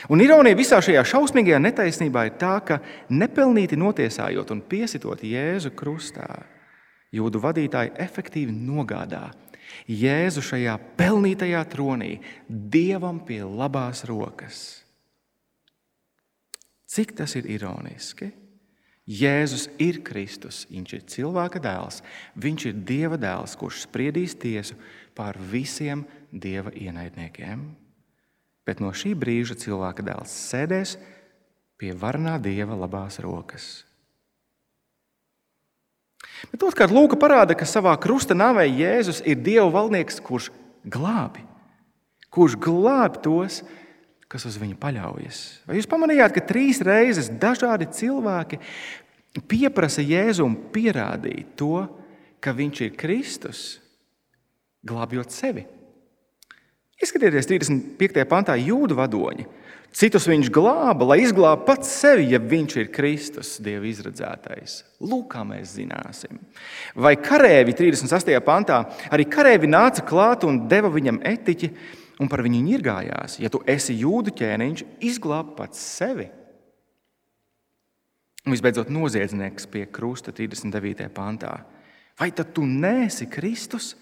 Un 0.08 0.20
ironija 0.24 0.56
visā 0.56 0.80
šajā 0.82 1.02
šausmīgajā 1.06 1.60
netaisnībā 1.60 2.26
ir 2.28 2.36
tā, 2.40 2.56
ka 2.64 2.80
nepelnīti 3.12 3.76
notiesājot 3.80 4.50
un 4.52 4.62
piesitot 4.68 5.22
Jēzu 5.24 5.72
krustā, 5.76 6.26
jūdu 7.14 7.40
vadītāji 7.42 7.94
efektīvi 8.04 8.52
nogādā 8.54 9.28
Jēzu 9.88 10.42
šajā 10.44 10.76
pelnītajā 10.98 11.60
tronī, 11.72 12.18
Dievam 12.48 13.20
pie 13.26 13.42
labās 13.44 14.04
rokas. 14.08 14.80
Cik 16.88 17.14
tas 17.18 17.34
ir 17.38 17.48
ironiski? 17.50 18.30
Jēzus 19.04 19.66
ir 19.82 19.98
Kristus, 20.06 20.62
viņš 20.70 20.92
ir 20.96 21.02
cilvēka 21.12 21.60
dēls, 21.60 22.00
viņš 22.40 22.68
ir 22.70 22.76
Dieva 22.88 23.18
dēls, 23.20 23.56
kurš 23.60 23.82
spriedīs 23.84 24.36
tiesu 24.40 24.78
pār 25.16 25.36
visiem 25.36 26.06
Dieva 26.32 26.72
ienaidniekiem. 26.72 27.66
Bet 28.64 28.80
no 28.80 28.94
šī 28.96 29.12
brīža 29.18 29.58
cilvēka 29.60 30.06
dēls 30.06 30.32
sēdēs 30.48 30.96
pie 31.76 31.92
varnā 31.92 32.38
Dieva 32.40 32.78
labās 32.80 33.20
rokas. 33.20 33.84
Bet 36.52 36.62
otrkārt, 36.66 36.92
Lūka 36.94 37.18
parāda, 37.20 37.56
ka 37.58 37.66
savā 37.68 37.94
krusta 38.00 38.36
nāvē 38.36 38.66
Jēzus 38.68 39.22
ir 39.26 39.40
Dieva 39.42 39.66
valdnieks, 39.72 40.20
kurš 40.24 40.50
glābi, 40.84 41.44
kurš 42.34 42.56
glābi 42.60 43.22
tos, 43.24 43.62
kas 44.30 44.46
uz 44.48 44.58
viņu 44.60 44.76
paļaujas. 44.80 45.40
Vai 45.68 45.78
jūs 45.78 45.88
pamanījāt, 45.90 46.34
ka 46.34 46.44
trīs 46.48 46.82
reizes 46.84 47.30
dažādi 47.30 47.88
cilvēki 47.94 48.60
pieprasa 49.50 50.02
Jēzum 50.04 50.56
pierādīt 50.74 51.54
to, 51.58 51.86
ka 52.42 52.54
viņš 52.54 52.82
ir 52.86 52.96
Kristus, 52.98 53.62
glābjot 54.84 55.32
sevi? 55.34 55.64
Ieskatieties, 57.02 57.48
35. 57.50 58.24
pantā, 58.30 58.54
jūdu 58.58 58.96
vadoņi. 58.98 59.46
Citus 59.94 60.24
viņš 60.26 60.48
glāba, 60.50 61.06
lai 61.06 61.20
izglābtu 61.22 61.68
pats 61.68 61.90
sevi, 62.00 62.26
ja 62.32 62.40
viņš 62.42 62.72
ir 62.80 62.88
Kristus, 62.90 63.52
Dieva 63.62 63.86
izredzētais. 63.86 64.80
Lūk, 65.06 65.28
kā 65.36 65.44
mēs 65.46 65.76
zināsim. 65.76 66.40
Vai 66.98 67.12
karēvi 67.22 67.76
38. 67.78 68.40
pantā 68.42 68.80
arī 69.14 69.28
karēvi 69.30 69.70
nāca 69.70 70.02
klāt 70.02 70.48
un 70.48 70.64
deva 70.70 70.90
viņam 70.90 71.22
etiķi 71.30 71.70
un 72.18 72.30
par 72.30 72.42
viņu 72.42 72.64
ņirgājās. 72.66 73.38
Ja 73.38 73.52
tu 73.54 73.62
esi 73.70 73.94
jūdu 74.00 74.34
ķēniņš, 74.34 74.82
izglāb 75.06 75.54
pats 75.60 75.78
sevi. 75.78 76.26
Un 78.44 78.52
visbeidzot, 78.52 78.90
noziedznieks 78.90 79.70
pie 79.70 79.86
krusta 79.94 80.34
39. 80.34 81.06
pantā. 81.14 81.54
Vai 82.18 82.32
tad 82.34 82.50
tu 82.56 82.66
nēsi 82.66 83.30
Kristus, 83.30 83.94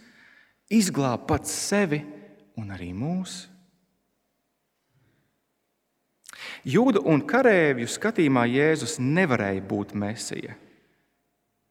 izglāb 0.73 1.29
pats 1.29 1.53
sevi 1.53 2.01
un 2.57 2.73
arī 2.73 2.95
mūsu? 2.97 3.52
Jūda 6.63 7.03
un 7.03 7.25
karavīru 7.27 7.91
skatījumā 7.91 8.45
Jēzus 8.47 9.01
nevarēja 9.03 9.65
būt 9.67 9.97
mesija, 9.99 10.55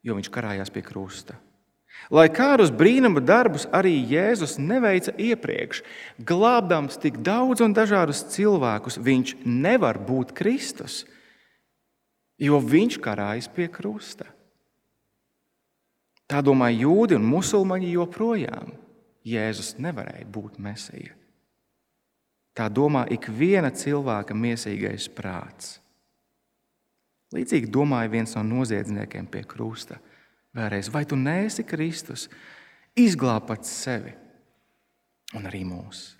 jo 0.03 0.17
viņš 0.17 0.29
karājās 0.33 0.73
pie 0.73 0.83
krusta. 0.83 1.37
Lai 2.11 2.27
kādus 2.33 2.71
brīnuma 2.73 3.21
darbus 3.23 3.67
arī 3.71 3.93
Jēzus 4.09 4.57
neveica 4.59 5.13
iepriekš, 5.15 5.83
glābdams 6.27 6.97
tik 6.99 7.21
daudz 7.23 7.61
un 7.63 7.75
dažādus 7.77 8.23
cilvēkus, 8.33 8.97
viņš 8.99 9.35
nevar 9.45 9.99
būt 10.01 10.33
Kristus, 10.35 11.05
jo 12.41 12.59
viņš 12.59 12.99
karājas 13.03 13.47
pie 13.51 13.69
krusta. 13.71 14.27
Tā 16.31 16.39
domā 16.43 16.71
jūdi 16.71 17.15
un 17.19 17.27
musulmaņi 17.27 17.95
joprojām. 17.95 18.71
Jēzus 19.27 19.75
nevarēja 19.77 20.25
būt 20.31 20.57
mesija. 20.63 21.13
Tā 22.57 22.67
domā 22.67 23.05
ik 23.11 23.29
viena 23.31 23.71
cilvēka 23.71 24.35
mīsīgais 24.35 25.07
prāts. 25.15 25.77
Līdzīgi 27.31 27.69
domāja 27.71 28.11
viens 28.11 28.35
no 28.35 28.43
noziedzniekiem 28.43 29.29
pie 29.31 29.45
krusta. 29.47 30.01
Vēlreiz, 30.55 30.89
vai 30.91 31.05
tu 31.07 31.15
neesi 31.15 31.63
Kristus? 31.63 32.27
Izglāb 32.99 33.45
pats 33.47 33.71
sevi 33.71 34.11
un 35.39 35.47
arī 35.47 35.63
mūsu. 35.63 36.17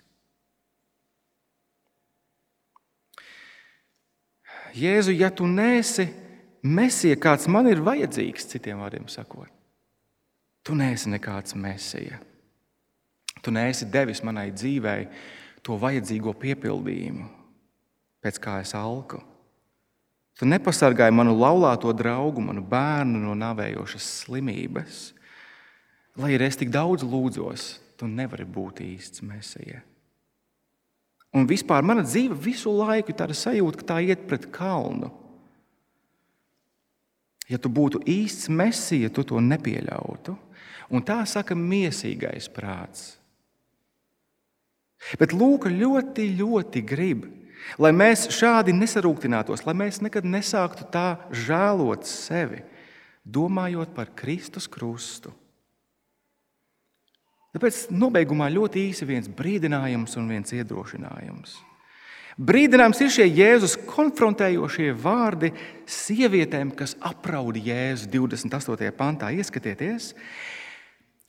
Jēzu, 4.72 5.12
ja 5.12 5.28
tu 5.28 5.44
nesi 5.44 6.06
mesija, 6.64 7.18
kāds 7.20 7.44
man 7.52 7.68
ir 7.68 7.82
vajadzīgs, 7.84 8.48
citiem 8.54 8.80
vārdiem 8.80 9.04
sakot, 9.12 9.50
tu 10.64 10.76
neesi 10.78 11.12
nekāds 11.12 11.52
mesija. 11.60 12.22
Tu 13.42 13.52
neesi 13.52 13.88
devis 13.90 14.22
manai 14.24 14.48
dzīvei 14.54 15.08
to 15.62 15.78
vajadzīgo 15.78 16.34
piepildījumu, 16.38 17.28
pēc 18.22 18.40
kā 18.42 18.58
es 18.62 18.74
alku. 18.78 19.22
Tu 20.38 20.48
nepasargāji 20.48 21.14
manu 21.14 21.34
laulāto 21.36 21.92
draugu, 21.94 22.42
manu 22.42 22.64
bērnu 22.66 23.20
no 23.20 23.36
navējošas 23.38 24.08
slimības. 24.22 25.00
Lai 26.18 26.34
arī 26.36 26.48
es 26.48 26.58
tik 26.60 26.72
daudz 26.72 27.04
lūdzos, 27.06 27.68
tu 28.00 28.08
nevari 28.08 28.44
būt 28.48 28.82
īsts 28.84 29.22
mesija. 29.24 29.82
Un 31.32 31.46
vispār 31.48 31.84
mana 31.84 32.04
dzīve 32.04 32.36
visu 32.36 32.72
laiku 32.74 33.14
ir 33.14 33.32
sajūta, 33.32 33.78
ka 33.80 33.88
tā 33.94 34.00
iet 34.04 34.26
pret 34.28 34.50
kalnu. 34.52 35.08
Ja 37.48 37.58
tu 37.58 37.68
būtu 37.72 38.02
īsts 38.08 38.50
mesija, 38.52 39.08
tu 39.08 39.24
to 39.24 39.40
nepieļautu. 39.40 40.36
Un 40.92 41.04
tā 41.04 41.22
saka 41.28 41.56
mīsīgais 41.56 42.50
prāts. 42.52 43.21
Bet 45.18 45.34
Lūka 45.34 45.70
ļoti, 45.72 46.28
ļoti 46.38 46.82
grib, 46.86 47.26
lai 47.82 47.92
mēs 47.94 48.28
šādi 48.34 48.74
nesarūktinātos, 48.76 49.64
lai 49.66 49.74
mēs 49.78 50.00
nekad 50.04 50.26
nesāktu 50.28 50.86
tā 50.92 51.06
žēlot 51.34 52.06
sevi, 52.08 52.62
domājot 53.22 53.94
par 53.96 54.12
Kristus 54.18 54.68
krustu. 54.70 55.34
Tāpēc 57.52 57.90
nobeigumā 57.92 58.48
ļoti 58.48 58.86
īsi 58.88 59.04
viens 59.04 59.28
brīdinājums 59.28 60.16
un 60.16 60.30
viens 60.32 60.54
iedrošinājums. 60.56 61.58
Brīdinājums 62.40 63.00
ir 63.04 63.10
šie 63.12 63.26
Jēzus 63.28 63.74
konfrontējošie 63.90 64.94
vārdi 64.96 65.50
sievietēm, 65.84 66.70
kas 66.72 66.94
apraud 67.04 67.58
Jēzu 67.60 68.08
28. 68.14 68.88
pantā. 68.96 69.28
Ieskatieties, 69.36 70.14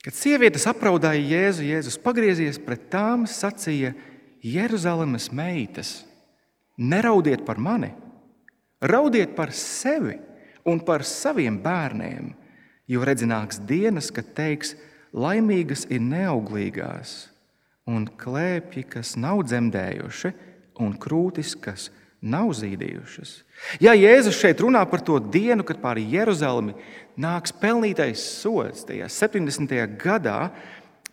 kad 0.04 0.16
sievietes 0.16 0.66
apraudāja 0.68 1.22
Jēzu, 1.22 1.64
Jēzus 1.64 1.96
pagriezies 2.00 2.60
pret 2.60 2.90
tām, 2.92 3.24
sacīja: 3.28 3.94
Jeruzalemes 4.44 5.30
meitas, 5.32 6.04
neraudiet 6.76 7.44
par 7.46 7.56
mani, 7.56 7.94
raudiet 8.84 9.32
par 9.36 9.54
sevi 9.56 10.18
un 10.68 10.80
par 10.84 11.06
saviem 11.08 11.56
bērniem, 11.64 12.34
jo 12.86 13.04
redzināks 13.04 13.62
dienas, 13.64 14.10
kad 14.12 14.34
teiks, 14.36 14.74
laimīgas 15.14 15.86
ir 15.88 16.04
neauglīgās 16.04 17.30
un 17.88 18.04
klēpji, 18.20 18.84
kas 18.92 19.14
nav 19.20 19.44
dzemdējuši 19.48 20.32
un 20.84 20.96
krūtis, 21.00 21.54
kas 21.56 21.88
nav 21.88 22.03
zīdījušas. 22.56 23.32
Ja 23.84 23.92
Jēzus 23.92 24.38
šeit 24.38 24.62
runā 24.64 24.80
par 24.88 25.02
to 25.04 25.18
dienu, 25.20 25.64
kad 25.66 25.82
pāri 25.82 26.06
Jeruzalemi 26.14 26.72
nāks 27.20 27.52
pelnītais 27.60 28.22
sots, 28.40 28.86
tajā 28.88 29.10
70. 29.12 29.74
gadā 30.00 30.48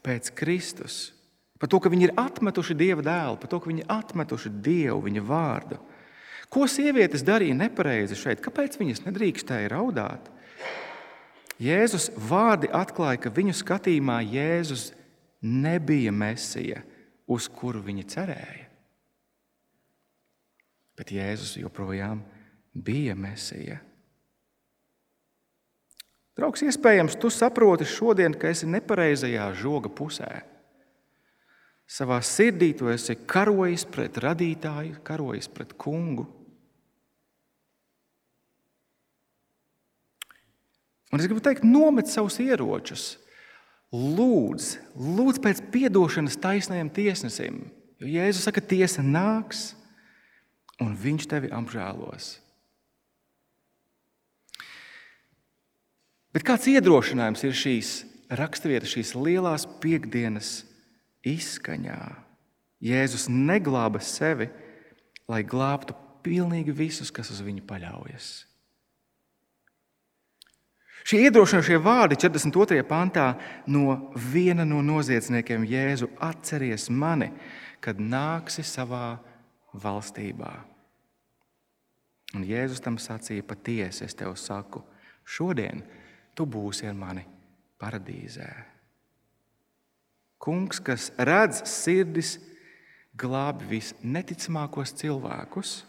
pēc 0.05 0.31
Kristus, 0.37 1.11
par 1.59 1.69
to, 1.69 1.81
ka 1.83 1.91
viņi 1.91 2.07
ir 2.09 2.15
atmetuši 2.17 2.77
Dieva 2.79 3.03
dēlu, 3.05 3.39
par 3.41 3.51
to, 3.51 3.59
ka 3.59 3.69
viņi 3.69 3.83
ir 3.83 3.91
atmetuši 3.91 4.53
Dievu, 4.63 5.01
viņa 5.05 5.25
vārdu. 5.27 5.81
Ko 6.51 6.65
sievietes 6.67 7.23
darīja 7.23 7.55
nepareizi 7.59 8.17
šeit? 8.19 8.41
Kāpēc 8.43 8.79
viņas 8.79 9.05
nedrīkstēja 9.05 9.71
raudāt? 9.71 10.31
Jēzus 11.61 12.09
vārdi 12.17 12.71
atklāja, 12.73 13.21
ka 13.21 13.35
viņu 13.35 13.53
skatījumā 13.59 14.17
Jēzus 14.25 14.89
nebija 15.43 16.11
mesija, 16.11 16.81
uz 17.29 17.47
kuru 17.51 17.83
viņi 17.85 18.07
cerēja. 18.09 18.70
Bet 20.99 21.13
Jēzus 21.15 21.55
joprojām 21.61 22.21
bija 22.73 23.15
mesija. 23.15 23.79
Draugs, 26.37 26.63
iespējams, 26.63 27.17
tu 27.19 27.29
saproti 27.29 27.85
šodien, 27.85 28.33
ka 28.33 28.49
esi 28.51 28.69
nepareizajā 28.69 29.49
žoga 29.59 29.91
pusē. 29.91 30.29
Savā 31.91 32.21
sirdī 32.23 32.71
tu 32.77 32.87
esi 32.87 33.17
karojis 33.27 33.83
pret 33.91 34.15
radītāju, 34.23 35.01
karojis 35.03 35.49
pret 35.51 35.73
kungu. 35.75 36.29
Un 41.11 41.19
es 41.19 41.27
gribu 41.27 41.43
teikt, 41.43 41.67
nomet 41.67 42.07
savus 42.07 42.39
ieročus. 42.39 43.17
Lūdz, 43.91 44.77
lūdz 44.95 45.41
pēc 45.43 45.59
atdošanas 45.67 46.39
taisnajam 46.39 46.87
tiesnesim. 46.95 47.65
Jo 47.99 48.07
Jēzus 48.07 48.47
saka, 48.47 48.63
tiesa 48.63 49.03
nāks, 49.03 49.73
un 50.81 50.95
viņš 50.97 51.27
tevi 51.29 51.51
apžēlos. 51.53 52.33
Bet 56.31 56.45
kāds 56.47 56.67
iedrošinājums 56.71 57.43
ir 57.43 57.55
šīs 57.57 57.89
raksturvietas, 58.39 58.93
šīs 58.95 59.15
lielās 59.19 59.67
piekdienas 59.83 60.61
izskaņā? 61.27 61.99
Jēzus 62.81 63.27
neglāba 63.29 63.99
sevi, 64.01 64.47
lai 65.29 65.43
glābtu 65.45 65.93
pilnīgi 66.25 66.73
visus, 66.73 67.11
kas 67.13 67.29
uz 67.33 67.43
viņu 67.45 67.65
paļaujas. 67.67 68.31
Šie 71.01 71.23
iedrošinošie 71.25 71.79
vārdi 71.81 72.17
42. 72.21 72.81
pantā 72.87 73.33
no 73.69 74.13
viena 74.13 74.65
no 74.69 74.83
noziedzniekiem 74.85 75.65
Jēzu 75.67 76.11
atceries 76.21 76.87
mani, 76.93 77.31
kad 77.81 77.97
nāksi 77.99 78.63
savā 78.65 79.17
valstībā. 79.73 80.70
Un 82.37 82.45
Jēzus 82.47 82.83
tam 82.83 82.97
sacīja: 83.01 83.43
Patiesi 83.47 84.05
es 84.07 84.15
tev 84.17 84.37
saku, 84.39 84.83
šodien 85.27 85.83
tu 86.35 86.47
būsi 86.47 86.87
ar 86.87 86.95
mani 86.95 87.25
paradīzē. 87.81 88.49
Kungs, 90.41 90.79
kas 90.81 91.11
redz 91.21 91.61
sirdis, 91.69 92.37
glābi 93.17 93.67
visneticamākos 93.75 94.95
cilvēkus 94.97 95.81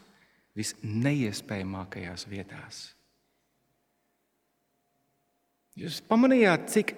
visneiespējamākajās 0.58 2.26
vietās. 2.28 2.82
Jūs 5.78 6.02
pamanījāt, 6.04 6.66
cik, 6.68 6.92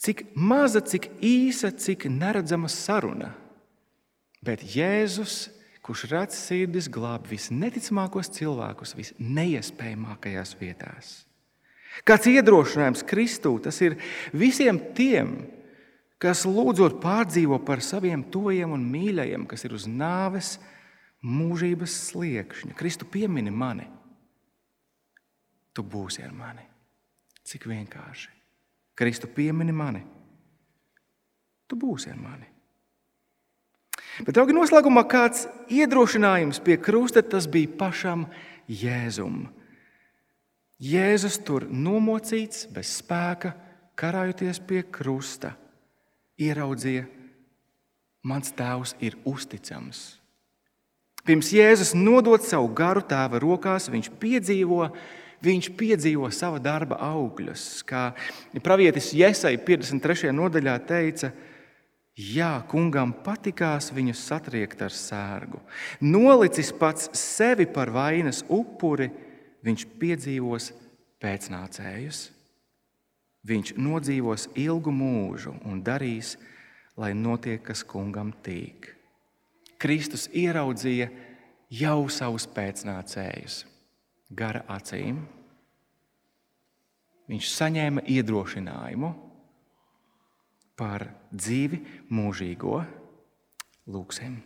cik 0.00 0.22
maza, 0.38 0.80
cik 0.80 1.10
īsa, 1.20 1.74
cik 1.76 2.06
neredzama 2.08 2.70
saruna. 2.72 3.34
Bet 4.42 4.64
Jēzus, 4.64 5.50
kurš 5.82 6.06
redz 6.12 6.36
sirdis, 6.38 6.88
glāb 6.92 7.26
visneticamākos 7.30 8.30
cilvēkus, 8.36 8.94
visneiespējamākajās 8.98 10.54
vietās. 10.60 11.14
Kāds 12.08 12.28
iedrošinājums 12.30 13.04
Kristū 13.04 13.56
tas 13.62 13.80
ir 13.84 13.98
visiem 14.32 14.78
tiem, 14.96 15.34
kas 16.22 16.46
lūdzot 16.48 17.00
pārdzīvo 17.02 17.58
par 17.66 17.82
saviem 17.84 18.22
tojiem 18.32 18.72
un 18.72 18.86
mīļajiem, 18.92 19.44
kas 19.50 19.66
ir 19.66 19.74
uz 19.76 19.88
nāves 19.90 20.54
mūžības 21.22 21.96
sliekšņa. 22.08 22.76
Kristu 22.78 23.08
piemini 23.10 23.50
mani. 23.50 23.88
Tu 25.72 25.82
būsi 25.82 26.22
ar 26.24 26.32
mani. 26.36 26.64
Cik 27.48 27.66
vienkārši. 27.70 28.30
Kristu 28.94 29.28
piemini 29.34 29.74
mani. 29.74 30.02
Tu 31.66 31.78
būsi 31.80 32.10
ar 32.12 32.18
mani. 32.20 32.51
Bet, 34.20 34.34
draugi, 34.36 34.52
noslēgumā 34.52 35.06
kāds 35.08 35.46
iedrošinājums 35.72 36.60
pie 36.64 36.76
krusta 36.76 37.22
tas 37.24 37.46
bija 37.48 37.70
pašam 37.80 38.26
Jēzum. 38.68 39.46
Jēzus 40.82 41.38
tur 41.46 41.64
nomocīts, 41.70 42.66
bez 42.74 42.90
spēka, 42.98 43.54
karājoties 43.96 44.58
pie 44.66 44.82
krusta, 44.84 45.54
ieraudzīja, 46.42 47.06
mans 48.28 48.52
tēvs 48.58 48.96
ir 49.00 49.16
uzticams. 49.28 50.02
Pirms 51.22 51.52
Jēzus 51.54 51.94
nodot 51.94 52.42
savu 52.42 52.68
garu 52.74 53.04
tēva 53.06 53.38
rokās, 53.40 53.86
viņš 53.92 54.10
piedzīvo, 54.20 54.88
viņš 55.46 55.70
piedzīvo 55.78 56.28
sava 56.34 56.58
darba 56.60 56.98
augļus. 57.06 57.84
Kā 57.86 58.10
pravietis 58.60 59.12
Iesai 59.14 59.54
53. 59.62 60.34
nodaļā 60.34 60.74
teica, 60.88 61.30
Jā, 62.12 62.60
kungam 62.68 63.14
patikās 63.24 63.88
viņu 63.96 64.12
satriekt 64.18 64.82
ar 64.84 64.92
sērgu. 64.92 65.62
Nolicis 66.04 66.68
pats 66.76 67.08
sevi 67.16 67.64
par 67.64 67.88
vainas 67.88 68.42
upuri, 68.52 69.08
viņš 69.64 69.86
piedzīvos 69.96 70.72
pēcnācējus. 71.22 72.26
Viņš 73.48 73.72
nodzīvos 73.80 74.50
ilgu 74.60 74.92
mūžu 74.92 75.54
un 75.66 75.80
darīs, 75.82 76.36
lai 77.00 77.14
notiek, 77.16 77.62
kas 77.64 77.80
kungam 77.82 78.34
tīk. 78.44 78.92
Kristus 79.80 80.28
ieraudzīja 80.36 81.08
jau 81.72 82.04
savus 82.12 82.44
pēcnācējus 82.46 83.62
gara 84.36 84.62
acīm. 84.68 85.24
Viņš 87.32 87.48
saņēma 87.56 88.04
iedrošinājumu 88.04 89.14
par 90.78 91.08
dzīvi 91.32 91.82
mūžīgo. 92.12 92.80
Lūksim! 93.92 94.40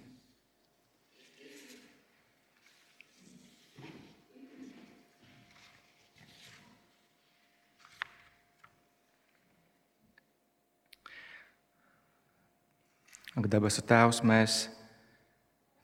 Ak, 13.36 13.50
debesu 13.52 13.82
Tēvs, 13.84 14.22
mēs 14.24 14.54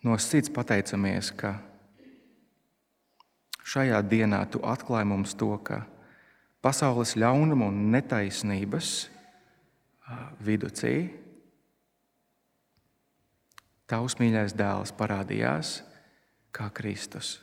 no 0.01 0.17
sirds 0.17 0.49
pateicamies, 0.49 1.29
ka 1.37 1.59
šajā 3.61 4.01
dienā 4.09 4.41
tu 4.49 4.63
atklāji 4.65 5.11
mums 5.11 5.37
to, 5.37 5.51
ka 5.61 5.83
pasaules 6.65 7.13
ļaunuma 7.21 7.69
un 7.69 7.91
netaisnības 7.93 9.12
viducī 10.43 11.11
tavs 13.93 14.17
mīļais 14.21 14.55
dēls 14.57 14.95
parādījās 14.97 15.81
kā 16.55 16.69
Kristus. 16.75 17.37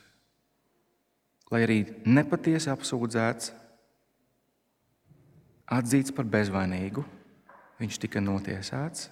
Lai 1.50 1.64
arī 1.66 1.78
nepatiesi 2.06 2.70
apsūdzēts, 2.70 3.52
atzīts 5.70 6.14
par 6.14 6.26
bezvainīgu, 6.30 7.04
viņš 7.80 7.98
tika 8.02 8.22
notiesāts. 8.22 9.08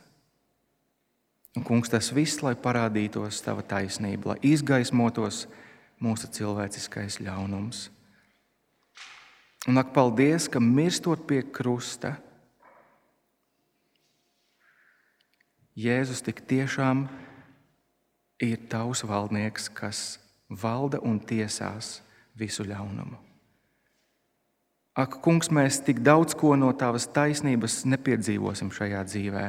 Un, 1.56 1.64
kungs, 1.66 1.90
tas 1.90 2.12
viss, 2.14 2.42
lai 2.44 2.54
parādītos 2.58 3.40
tava 3.42 3.64
taisnība, 3.66 4.34
lai 4.34 4.52
izgaismotos 4.52 5.46
mūsu 6.02 6.28
cilvēciskais 6.36 7.18
ļaunums. 7.24 7.88
Un 9.66 9.80
ak, 9.80 9.90
paldies, 9.94 10.46
ka 10.50 10.62
mirstot 10.62 11.24
pie 11.26 11.40
krusta, 11.42 12.14
Jēzus 15.78 16.24
tik 16.26 16.40
tiešām 16.50 17.04
ir 18.42 18.58
tavs 18.70 19.04
valdnieks, 19.06 19.68
kas 19.70 20.18
valda 20.50 20.98
un 21.06 21.20
tiesās 21.22 22.00
visu 22.38 22.66
ļaunumu. 22.66 23.18
Ak, 24.98 25.20
kungs, 25.22 25.52
mēs 25.54 25.78
tik 25.86 26.00
daudz 26.02 26.34
ko 26.34 26.56
no 26.58 26.72
tavas 26.74 27.06
taisnības 27.14 27.84
nepiedzīvosim 27.86 28.72
šajā 28.74 29.04
dzīvē. 29.06 29.44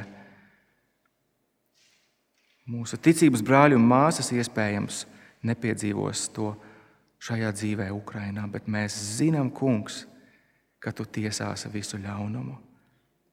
Mūsu 2.70 3.00
ticības 3.02 3.42
brāļi 3.42 3.80
un 3.80 3.88
māsas 3.90 4.30
iespējams 4.36 5.08
nepiedzīvos 5.50 6.28
to 6.36 6.52
šajā 7.26 7.50
dzīvē, 7.56 7.88
Ukrajinā, 7.96 8.46
bet 8.52 8.70
mēs 8.70 8.94
zinām, 9.18 9.50
kungs, 9.50 10.04
ka 10.78 10.94
tu 10.94 11.08
tiesāsi 11.10 11.72
visu 11.74 11.98
ļaunumu. 11.98 12.54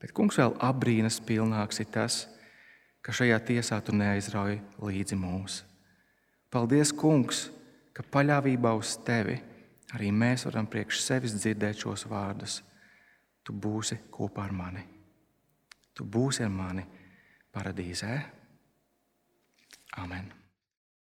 Bet, 0.01 0.17
kungs, 0.17 0.41
vēl 0.41 0.57
apbrīnas 0.65 1.21
pilnāks 1.21 1.85
ir 1.85 1.93
tas, 1.93 2.23
ka 3.07 3.15
šajā 3.15 3.39
tiesā 3.47 3.79
tu 3.87 3.95
neaizrauj 3.95 4.59
līdzi 4.83 5.19
mums. 5.19 5.61
Paldies, 6.51 6.91
kungs, 6.91 7.47
ka 7.95 8.03
paļāvībā 8.11 8.73
uz 8.75 8.97
tevi 9.07 9.39
Arī 9.95 10.11
mēs 10.11 10.47
varam 10.49 10.67
priekš 10.71 11.03
sevis 11.05 11.37
dzirdēt 11.37 11.85
šos 11.85 12.07
vārdus. 12.11 12.59
Tu 13.47 13.55
būsi 13.55 14.01
kopā 14.11 14.49
ar 14.49 14.55
mani. 14.57 14.83
Tu 15.95 16.05
būsi 16.05 16.43
ar 16.45 16.51
mani 16.51 16.83
paradīzē. 17.55 18.17
Amen. 20.03 20.33